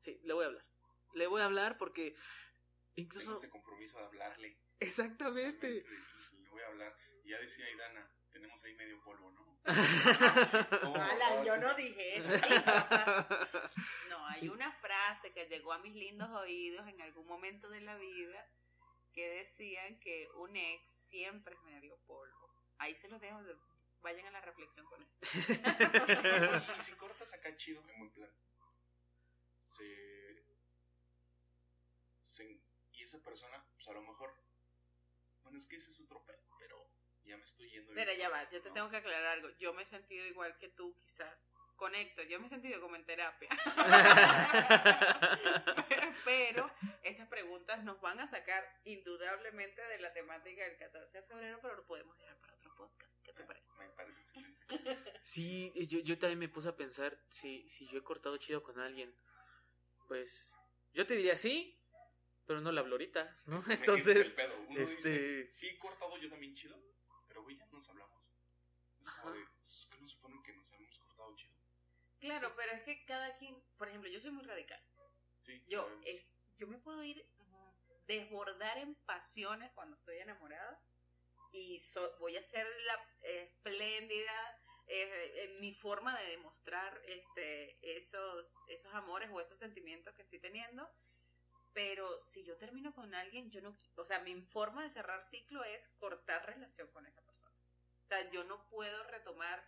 [0.00, 0.66] Sí, le voy a hablar.
[1.14, 2.20] Le voy a hablar porque Tengo
[2.96, 3.34] incluso...
[3.34, 4.58] este compromiso de hablarle.
[4.80, 5.82] Exactamente.
[6.42, 6.94] Le voy a hablar.
[7.24, 9.44] Y ya decía Aidana, tenemos ahí medio polvo, ¿no?
[9.64, 12.28] Alan, yo no dije eso.
[14.10, 17.96] No, hay una frase que llegó a mis lindos oídos en algún momento de la
[17.96, 18.46] vida
[19.14, 22.52] que decían que un ex siempre es medio polvo.
[22.78, 23.40] Ahí se los dejo,
[24.02, 25.18] vayan a la reflexión con esto.
[25.24, 28.30] Y si, cortas acá chido, en buen plan.
[29.70, 30.44] Se,
[32.24, 32.60] se-
[32.92, 34.34] Y esa persona, pues a lo mejor.
[35.42, 36.90] Bueno, es que ese es otro pedo, pero
[37.24, 37.92] ya me estoy yendo.
[37.92, 38.74] Mira, ya va, yo te ¿no?
[38.74, 39.48] tengo que aclarar algo.
[39.58, 41.56] Yo me he sentido igual que tú, quizás.
[41.76, 43.48] Con Héctor, yo me he sentido como en terapia.
[46.24, 46.70] pero
[47.02, 51.74] estas preguntas nos van a sacar indudablemente de la temática del 14 de febrero, pero
[51.74, 53.12] lo podemos dejar para otro podcast.
[53.22, 53.72] ¿Qué te parece?
[53.78, 55.12] Me parece excelente.
[55.22, 58.78] Sí, yo, yo también me puse a pensar si, si yo he cortado chido con
[58.78, 59.14] alguien.
[60.06, 60.54] Pues
[60.92, 61.80] yo te diría sí,
[62.46, 63.58] pero no la hablo ahorita, ¿no?
[63.58, 64.60] Ese es Entonces, el pedo.
[64.68, 66.78] Uno este- dice, sí, he cortado yo también chido,
[67.26, 68.22] pero güey, ya nos hablamos.
[69.00, 70.63] Es como de, es que no suponen que nos
[72.24, 74.80] Claro, pero es que cada quien, por ejemplo, yo soy muy radical.
[75.42, 76.06] Sí, Yo, sabemos.
[76.06, 77.22] es, yo me puedo ir
[78.06, 80.80] desbordar en pasiones cuando estoy enamorada
[81.52, 88.56] y so- voy a ser la espléndida eh, en mi forma de demostrar este, esos,
[88.68, 90.90] esos amores o esos sentimientos que estoy teniendo.
[91.74, 95.62] Pero si yo termino con alguien, yo no, o sea, mi forma de cerrar ciclo
[95.64, 97.54] es cortar relación con esa persona.
[98.04, 99.62] O sea, yo no puedo retomar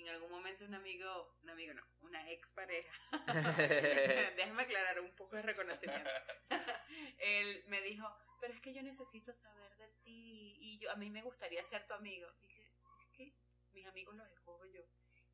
[0.00, 2.92] en algún momento un amigo, un amigo no, una ex pareja.
[4.36, 6.10] Déjame aclarar un poco de reconocimiento.
[7.18, 8.08] Él me dijo,
[8.40, 11.86] pero es que yo necesito saber de ti y yo a mí me gustaría ser
[11.86, 12.26] tu amigo.
[12.40, 12.72] Dije,
[13.02, 13.34] es que
[13.72, 14.82] mis amigos los escojo yo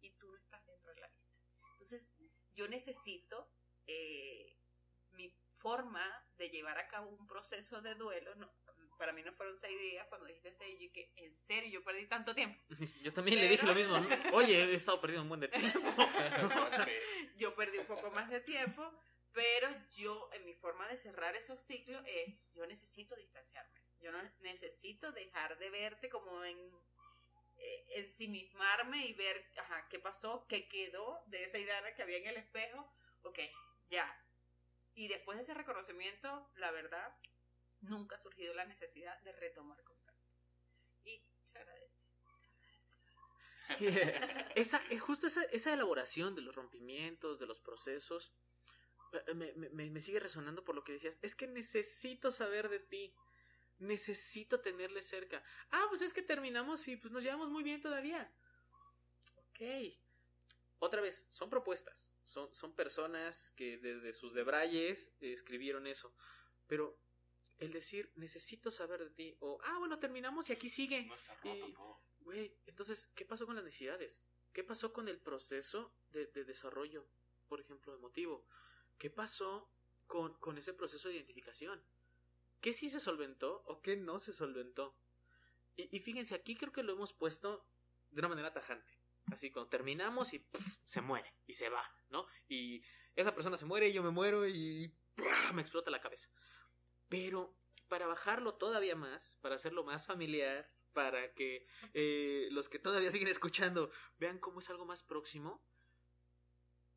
[0.00, 1.36] y tú no estás dentro de la lista.
[1.72, 2.12] Entonces,
[2.54, 3.50] yo necesito
[3.86, 4.56] eh,
[5.12, 6.04] mi forma
[6.36, 8.34] de llevar a cabo un proceso de duelo.
[8.34, 8.52] No,
[8.96, 12.06] para mí no fueron seis días cuando dijiste seis, y que en serio yo perdí
[12.06, 12.60] tanto tiempo.
[13.02, 13.96] Yo también le dije lo mismo.
[14.32, 15.80] Oye, he estado perdiendo un buen de tiempo.
[16.86, 16.92] Sí.
[17.36, 18.92] yo perdí un poco más de tiempo,
[19.32, 23.80] pero yo, en mi forma de cerrar esos ciclos, es, yo necesito distanciarme.
[24.00, 26.58] Yo no necesito dejar de verte como en
[27.58, 32.26] eh, ensimismarme y ver, ajá, qué pasó, qué quedó de esa idea que había en
[32.26, 32.92] el espejo.
[33.22, 33.38] Ok,
[33.88, 34.06] ya.
[34.94, 37.14] Y después de ese reconocimiento, la verdad,
[37.88, 40.22] nunca ha surgido la necesidad de retomar contacto.
[41.04, 41.94] Y se agradece.
[43.68, 44.52] se agradece.
[44.56, 48.32] esa, eh, justo esa, esa elaboración de los rompimientos, de los procesos,
[49.12, 49.52] eh, me,
[49.90, 51.18] me- sigue resonando por lo que decías.
[51.22, 53.14] Es que necesito saber de ti.
[53.78, 55.42] Necesito tenerle cerca.
[55.70, 58.32] Ah, pues es que terminamos y pues nos llevamos muy bien todavía.
[59.36, 59.60] Ok.
[60.78, 62.12] Otra vez, son propuestas.
[62.22, 66.14] Son, son personas que desde sus debrayes eh, escribieron eso.
[66.66, 66.98] Pero
[67.58, 69.36] el decir, necesito saber de ti.
[69.40, 71.04] O, ah, bueno, terminamos y aquí sigue.
[71.06, 72.00] No está roto Y- todo.
[72.20, 74.24] Güey, entonces, ¿qué pasó con las necesidades?
[74.52, 77.08] ¿Qué pasó con el proceso de, de desarrollo,
[77.46, 78.46] por ejemplo, emotivo?
[78.98, 79.70] ¿Qué pasó
[80.06, 81.84] con, con ese proceso de identificación?
[82.60, 84.96] ¿Qué sí se solventó o qué no se solventó?
[85.76, 87.68] Y, y fíjense, aquí creo que lo hemos puesto
[88.10, 88.92] de una manera tajante.
[89.30, 92.26] Así, cuando terminamos y pff, se muere y se va, ¿no?
[92.48, 92.82] Y
[93.14, 94.92] esa persona se muere y yo me muero y
[95.54, 96.28] me explota la cabeza.
[97.08, 97.56] Pero
[97.88, 103.28] para bajarlo todavía más, para hacerlo más familiar, para que eh, los que todavía siguen
[103.28, 105.62] escuchando vean cómo es algo más próximo,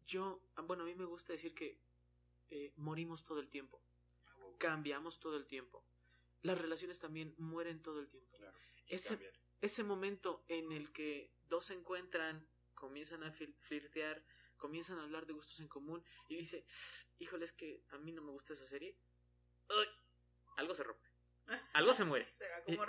[0.05, 1.79] yo, ah, bueno, a mí me gusta decir que
[2.49, 3.83] eh, morimos todo el tiempo,
[4.57, 5.85] cambiamos todo el tiempo,
[6.41, 8.37] las relaciones también mueren todo el tiempo.
[8.37, 8.57] Claro,
[8.87, 9.19] Ese,
[9.61, 15.33] ese momento en el que dos se encuentran, comienzan a flirtear, comienzan a hablar de
[15.33, 16.65] gustos en común y dice,
[17.19, 18.97] híjole, es que a mí no me gusta esa serie,
[20.57, 21.07] Algo se rompe,
[21.73, 22.33] algo se muere.
[22.37, 22.81] Se va como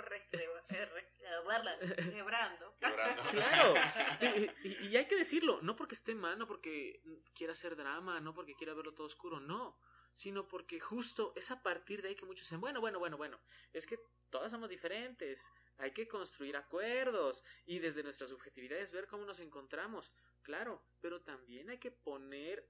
[2.11, 2.75] quebrando.
[2.79, 3.23] Quebrando.
[3.31, 3.73] Claro,
[4.63, 7.01] y, y- y hay que decirlo, no porque esté mal, no porque
[7.33, 9.79] quiera hacer drama, no porque quiera verlo todo oscuro, no,
[10.13, 13.39] sino porque justo es a partir de ahí que muchos dicen, bueno, bueno, bueno, bueno,
[13.73, 13.97] es que
[14.29, 20.11] todas somos diferentes, hay que construir acuerdos y desde nuestras subjetividades ver cómo nos encontramos,
[20.41, 22.67] claro, pero también hay que poner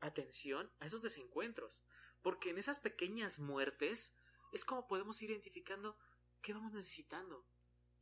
[0.00, 1.84] atención a esos desencuentros,
[2.22, 4.14] porque en esas pequeñas muertes
[4.52, 5.96] es como podemos ir identificando
[6.42, 7.46] qué vamos necesitando,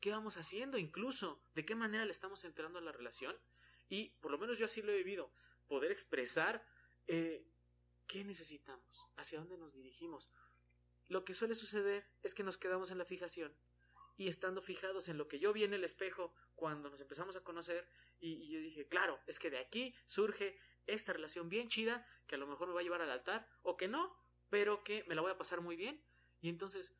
[0.00, 3.36] qué vamos haciendo incluso, de qué manera le estamos entrando a la relación
[3.88, 5.32] y por lo menos yo así lo he vivido,
[5.68, 6.66] poder expresar
[7.06, 7.46] eh,
[8.06, 10.30] qué necesitamos, hacia dónde nos dirigimos.
[11.08, 13.56] Lo que suele suceder es que nos quedamos en la fijación
[14.16, 17.44] y estando fijados en lo que yo vi en el espejo cuando nos empezamos a
[17.44, 17.88] conocer
[18.18, 22.34] y, y yo dije, claro, es que de aquí surge esta relación bien chida que
[22.34, 24.16] a lo mejor me va a llevar al altar o que no,
[24.48, 26.02] pero que me la voy a pasar muy bien
[26.40, 26.94] y entonces,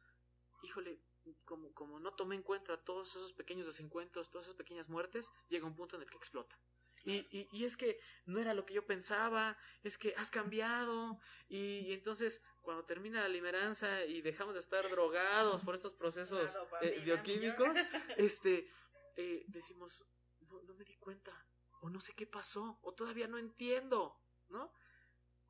[0.62, 1.00] híjole,
[1.44, 5.66] como, como no tomé en cuenta todos esos pequeños desencuentros, todas esas pequeñas muertes, llega
[5.66, 6.58] un punto en el que explota.
[7.04, 11.20] Y, y, y es que no era lo que yo pensaba, es que has cambiado.
[11.48, 16.58] Y, y entonces, cuando termina la limeranza y dejamos de estar drogados por estos procesos
[16.82, 17.76] eh, bioquímicos,
[18.16, 18.68] este,
[19.14, 20.04] eh, decimos,
[20.40, 21.46] no, no me di cuenta,
[21.86, 24.72] o no sé qué pasó, o todavía no entiendo, ¿no?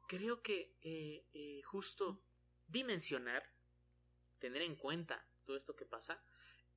[0.06, 2.22] Creo que eh, eh, justo
[2.66, 3.50] dimensionar,
[4.38, 6.22] tener en cuenta todo esto que pasa,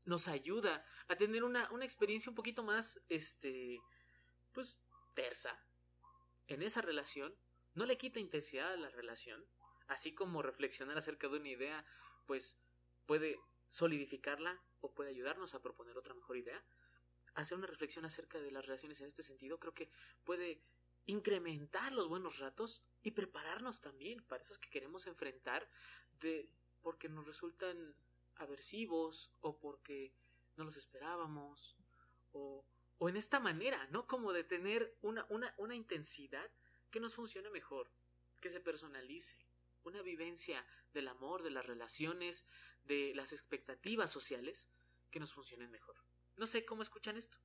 [0.05, 3.81] nos ayuda a tener una, una experiencia un poquito más, este,
[4.53, 4.79] pues,
[5.13, 5.61] tersa
[6.47, 7.35] en esa relación.
[7.73, 9.45] No le quita intensidad a la relación,
[9.87, 11.85] así como reflexionar acerca de una idea,
[12.27, 12.57] pues,
[13.05, 13.37] puede
[13.67, 16.63] solidificarla o puede ayudarnos a proponer otra mejor idea.
[17.39, 19.89] Hacer una reflexión acerca de las relaciones en este sentido creo que
[20.25, 20.61] puede
[21.05, 25.69] incrementar los buenos ratos y prepararnos también para esos que queremos enfrentar
[26.19, 27.95] de porque nos resultan
[28.35, 30.13] aversivos o porque
[30.57, 31.77] no los esperábamos
[32.33, 32.65] o,
[32.97, 34.05] o en esta manera, ¿no?
[34.05, 36.51] Como de tener una, una, una intensidad
[36.91, 37.89] que nos funcione mejor,
[38.41, 39.37] que se personalice,
[39.83, 42.45] una vivencia del amor, de las relaciones,
[42.83, 44.69] de las expectativas sociales
[45.09, 46.08] que nos funcionen mejor.
[46.39, 47.37] No sé cómo escuchan esto.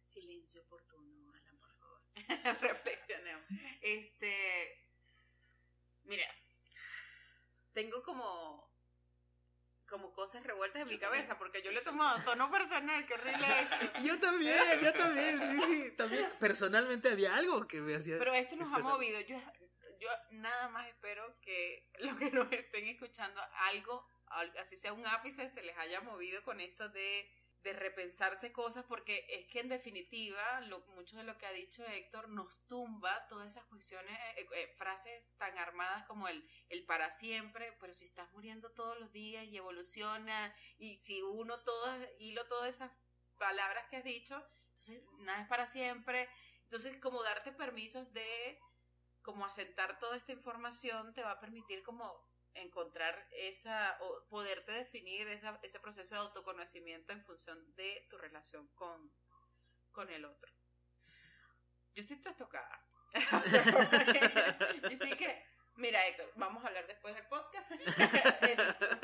[0.00, 2.00] Silencio oportuno, Alan, por favor.
[2.60, 3.44] Reflexionemos.
[3.82, 4.88] Este.
[6.04, 6.26] Mira.
[7.72, 8.66] Tengo como.
[9.88, 13.46] Como cosas revueltas en mi cabeza, porque yo le he tomado tono personal, qué horrible
[13.60, 13.76] esto.
[14.04, 16.28] Yo también, yo también, sí, sí, también.
[16.40, 18.18] Personalmente había algo que me hacía.
[18.18, 19.20] Pero esto nos ha movido.
[19.20, 19.38] Yo,
[20.00, 24.15] yo nada más espero que los que nos estén escuchando, algo, al-
[24.60, 27.30] así sea un ápice, se les haya movido con esto de,
[27.62, 31.84] de repensarse cosas, porque es que en definitiva, lo, mucho de lo que ha dicho
[31.84, 37.10] Héctor nos tumba todas esas cuestiones, eh, eh, frases tan armadas como el, el para
[37.10, 42.46] siempre, pero si estás muriendo todos los días y evoluciona, y si uno todas, hilo
[42.46, 42.92] todas esas
[43.38, 46.28] palabras que has dicho, entonces nada es para siempre.
[46.64, 48.58] Entonces, como darte permisos de
[49.22, 52.24] como asentar toda esta información te va a permitir como
[52.56, 58.66] encontrar esa o poderte definir esa- ese proceso de autoconocimiento en función de tu relación
[58.74, 59.12] con,
[59.92, 60.52] con el otro.
[61.94, 62.82] Yo estoy trastocada.
[63.44, 65.44] O sea, yo que,
[65.76, 67.70] mira Héctor, vamos a hablar después del podcast.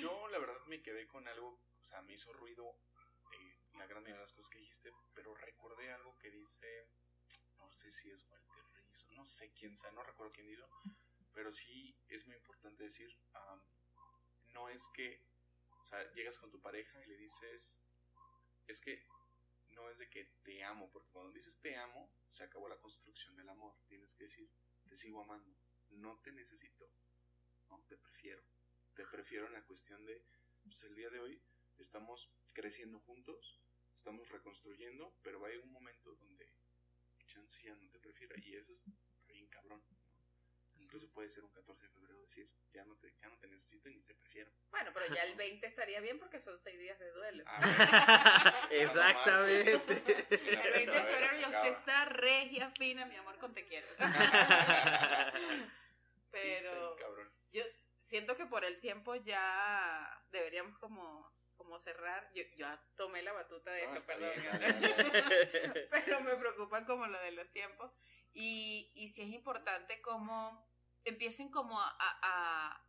[0.00, 2.76] Yo, la verdad, me quedé con algo, o sea, me hizo ruido
[3.32, 6.88] eh, la gran mayoría de las cosas que dijiste, pero recordé algo que dice,
[7.56, 10.66] no sé si es Walter Rizzo, no sé quién sea, no recuerdo quién dijo,
[11.32, 13.62] pero sí es muy importante decir, am,
[14.48, 15.22] no es que,
[15.82, 17.78] o sea, llegas con tu pareja y le dices,
[18.66, 19.04] es que
[19.68, 23.36] no es de que te amo, porque cuando dices te amo, se acabó la construcción
[23.36, 24.50] del amor, tienes que decir,
[24.88, 25.56] te sigo amando,
[25.90, 26.90] no te necesito,
[27.68, 28.44] no, te prefiero
[28.94, 30.22] te prefiero en la cuestión de,
[30.62, 31.42] pues el día de hoy
[31.78, 33.60] estamos creciendo juntos,
[33.96, 36.52] estamos reconstruyendo, pero va a un momento donde
[37.26, 38.84] chance ya no te prefiera y eso es
[39.26, 39.82] bien cabrón.
[40.90, 43.88] Incluso puede ser un 14 de febrero decir, ya no te, ya no te necesito
[43.88, 44.50] ni te prefiero.
[44.72, 47.44] bueno, pero ya el 20 estaría bien porque son seis días de duelo.
[47.46, 49.92] Ah, Exactamente.
[50.30, 53.86] El 20 de febrero ya usted está regia, fina, mi amor, con te quiero.
[56.32, 57.32] Pero cabrón.
[57.52, 57.62] yo
[58.00, 62.28] siento que por el tiempo ya deberíamos como, como cerrar.
[62.34, 62.66] Yo, yo
[62.96, 64.32] tomé la batuta de No, esto, perdón.
[65.90, 67.92] Pero me preocupan como lo de los tiempos.
[68.32, 70.69] Y, y sí es importante como
[71.04, 72.84] empiecen como a, a,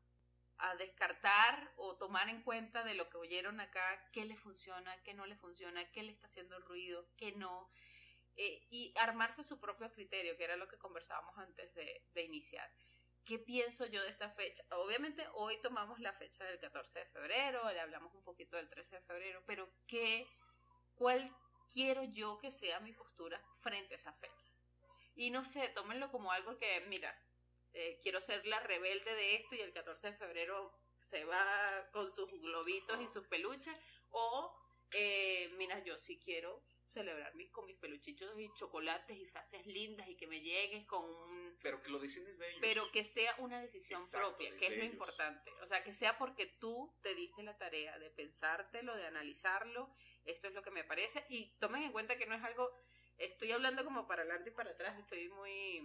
[0.58, 5.14] a descartar o tomar en cuenta de lo que oyeron acá, qué le funciona, qué
[5.14, 7.70] no le funciona, qué le está haciendo ruido, qué no.
[8.36, 12.70] eh, y armarse su propio criterio, que era lo que conversábamos antes de, de iniciar.
[13.26, 14.64] ¿Qué pienso yo de esta fecha?
[14.72, 18.98] Obviamente hoy tomamos la fecha del 14 de febrero, le hablamos un poquito del 13
[18.98, 20.28] de febrero, pero ¿qué,
[20.96, 21.36] ¿cuál
[21.72, 24.52] quiero yo que sea mi postura frente a esas fechas?
[25.16, 27.16] Y no sé, tómenlo como algo que, mira,
[27.74, 30.74] eh, quiero ser la rebelde de esto y el 14 de febrero
[31.06, 33.76] se va con sus globitos y sus peluches,
[34.10, 34.56] o
[34.94, 40.08] eh, mira, yo sí quiero celebrar mis, con mis peluchitos y chocolates y frases lindas
[40.10, 41.58] y que me llegues con un...
[41.62, 42.60] Pero que lo dicen desde ellos.
[42.62, 44.94] Pero que sea una decisión Exacto, propia, que es lo ellos.
[44.94, 45.52] importante.
[45.62, 49.94] O sea, que sea porque tú te diste la tarea de pensártelo, de analizarlo,
[50.26, 52.70] esto es lo que me parece, y tomen en cuenta que no es algo,
[53.18, 55.82] estoy hablando como para adelante y para atrás, estoy muy...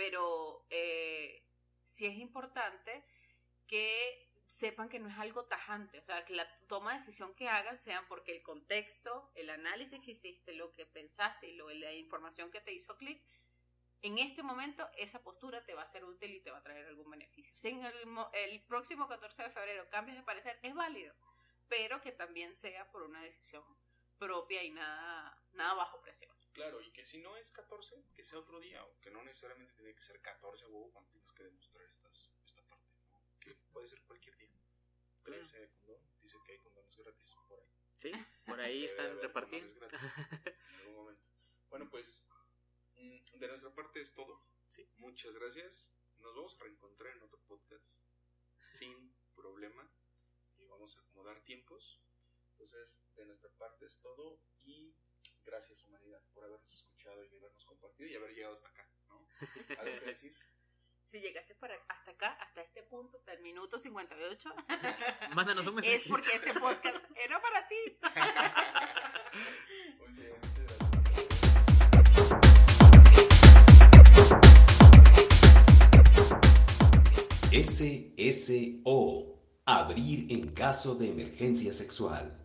[0.00, 1.44] Pero eh,
[1.84, 3.04] sí es importante
[3.66, 7.50] que sepan que no es algo tajante, o sea, que la toma de decisión que
[7.50, 11.92] hagan sean porque el contexto, el análisis que hiciste, lo que pensaste y lo, la
[11.92, 13.22] información que te hizo clic,
[14.00, 16.86] en este momento esa postura te va a ser útil y te va a traer
[16.86, 17.54] algún beneficio.
[17.58, 17.94] Si en el,
[18.32, 21.14] el próximo 14 de febrero cambias de parecer, es válido,
[21.68, 23.64] pero que también sea por una decisión
[24.18, 26.39] propia y nada, nada bajo presión.
[26.52, 29.72] Claro, y que si no es 14, que sea otro día, o que no necesariamente
[29.74, 33.20] tiene que ser 14 huevo cuando tienes que demostrar estas, esta parte, ¿no?
[33.38, 34.50] Que puede ser cualquier día.
[35.22, 35.42] Claro.
[35.42, 37.68] Ese condón dice que hay condones gratis por ahí.
[37.92, 38.12] Sí,
[38.46, 41.24] por ahí están gratis en algún momento.
[41.68, 42.22] Bueno, pues
[42.96, 44.42] mm, de nuestra parte es todo.
[44.66, 44.88] Sí.
[44.96, 45.90] Muchas gracias.
[46.18, 47.96] Nos vamos a reencontrar en otro podcast
[48.78, 49.90] sin problema
[50.58, 52.00] y vamos a acomodar tiempos.
[52.52, 54.94] Entonces, de nuestra parte es todo y
[55.44, 59.26] gracias humanidad por habernos escuchado y habernos compartido y haber llegado hasta acá, ¿no?
[59.78, 60.34] ¿Algo que decir?
[61.10, 64.54] Si llegaste para hasta acá, hasta este punto, hasta el minuto 58,
[65.34, 65.96] Mándanos un mensaje.
[65.96, 67.74] es porque este podcast era para ti.
[69.98, 70.90] Muy bien, muchas gracias.
[77.50, 79.26] SSO.
[79.66, 82.39] Abrir en caso de emergencia sexual.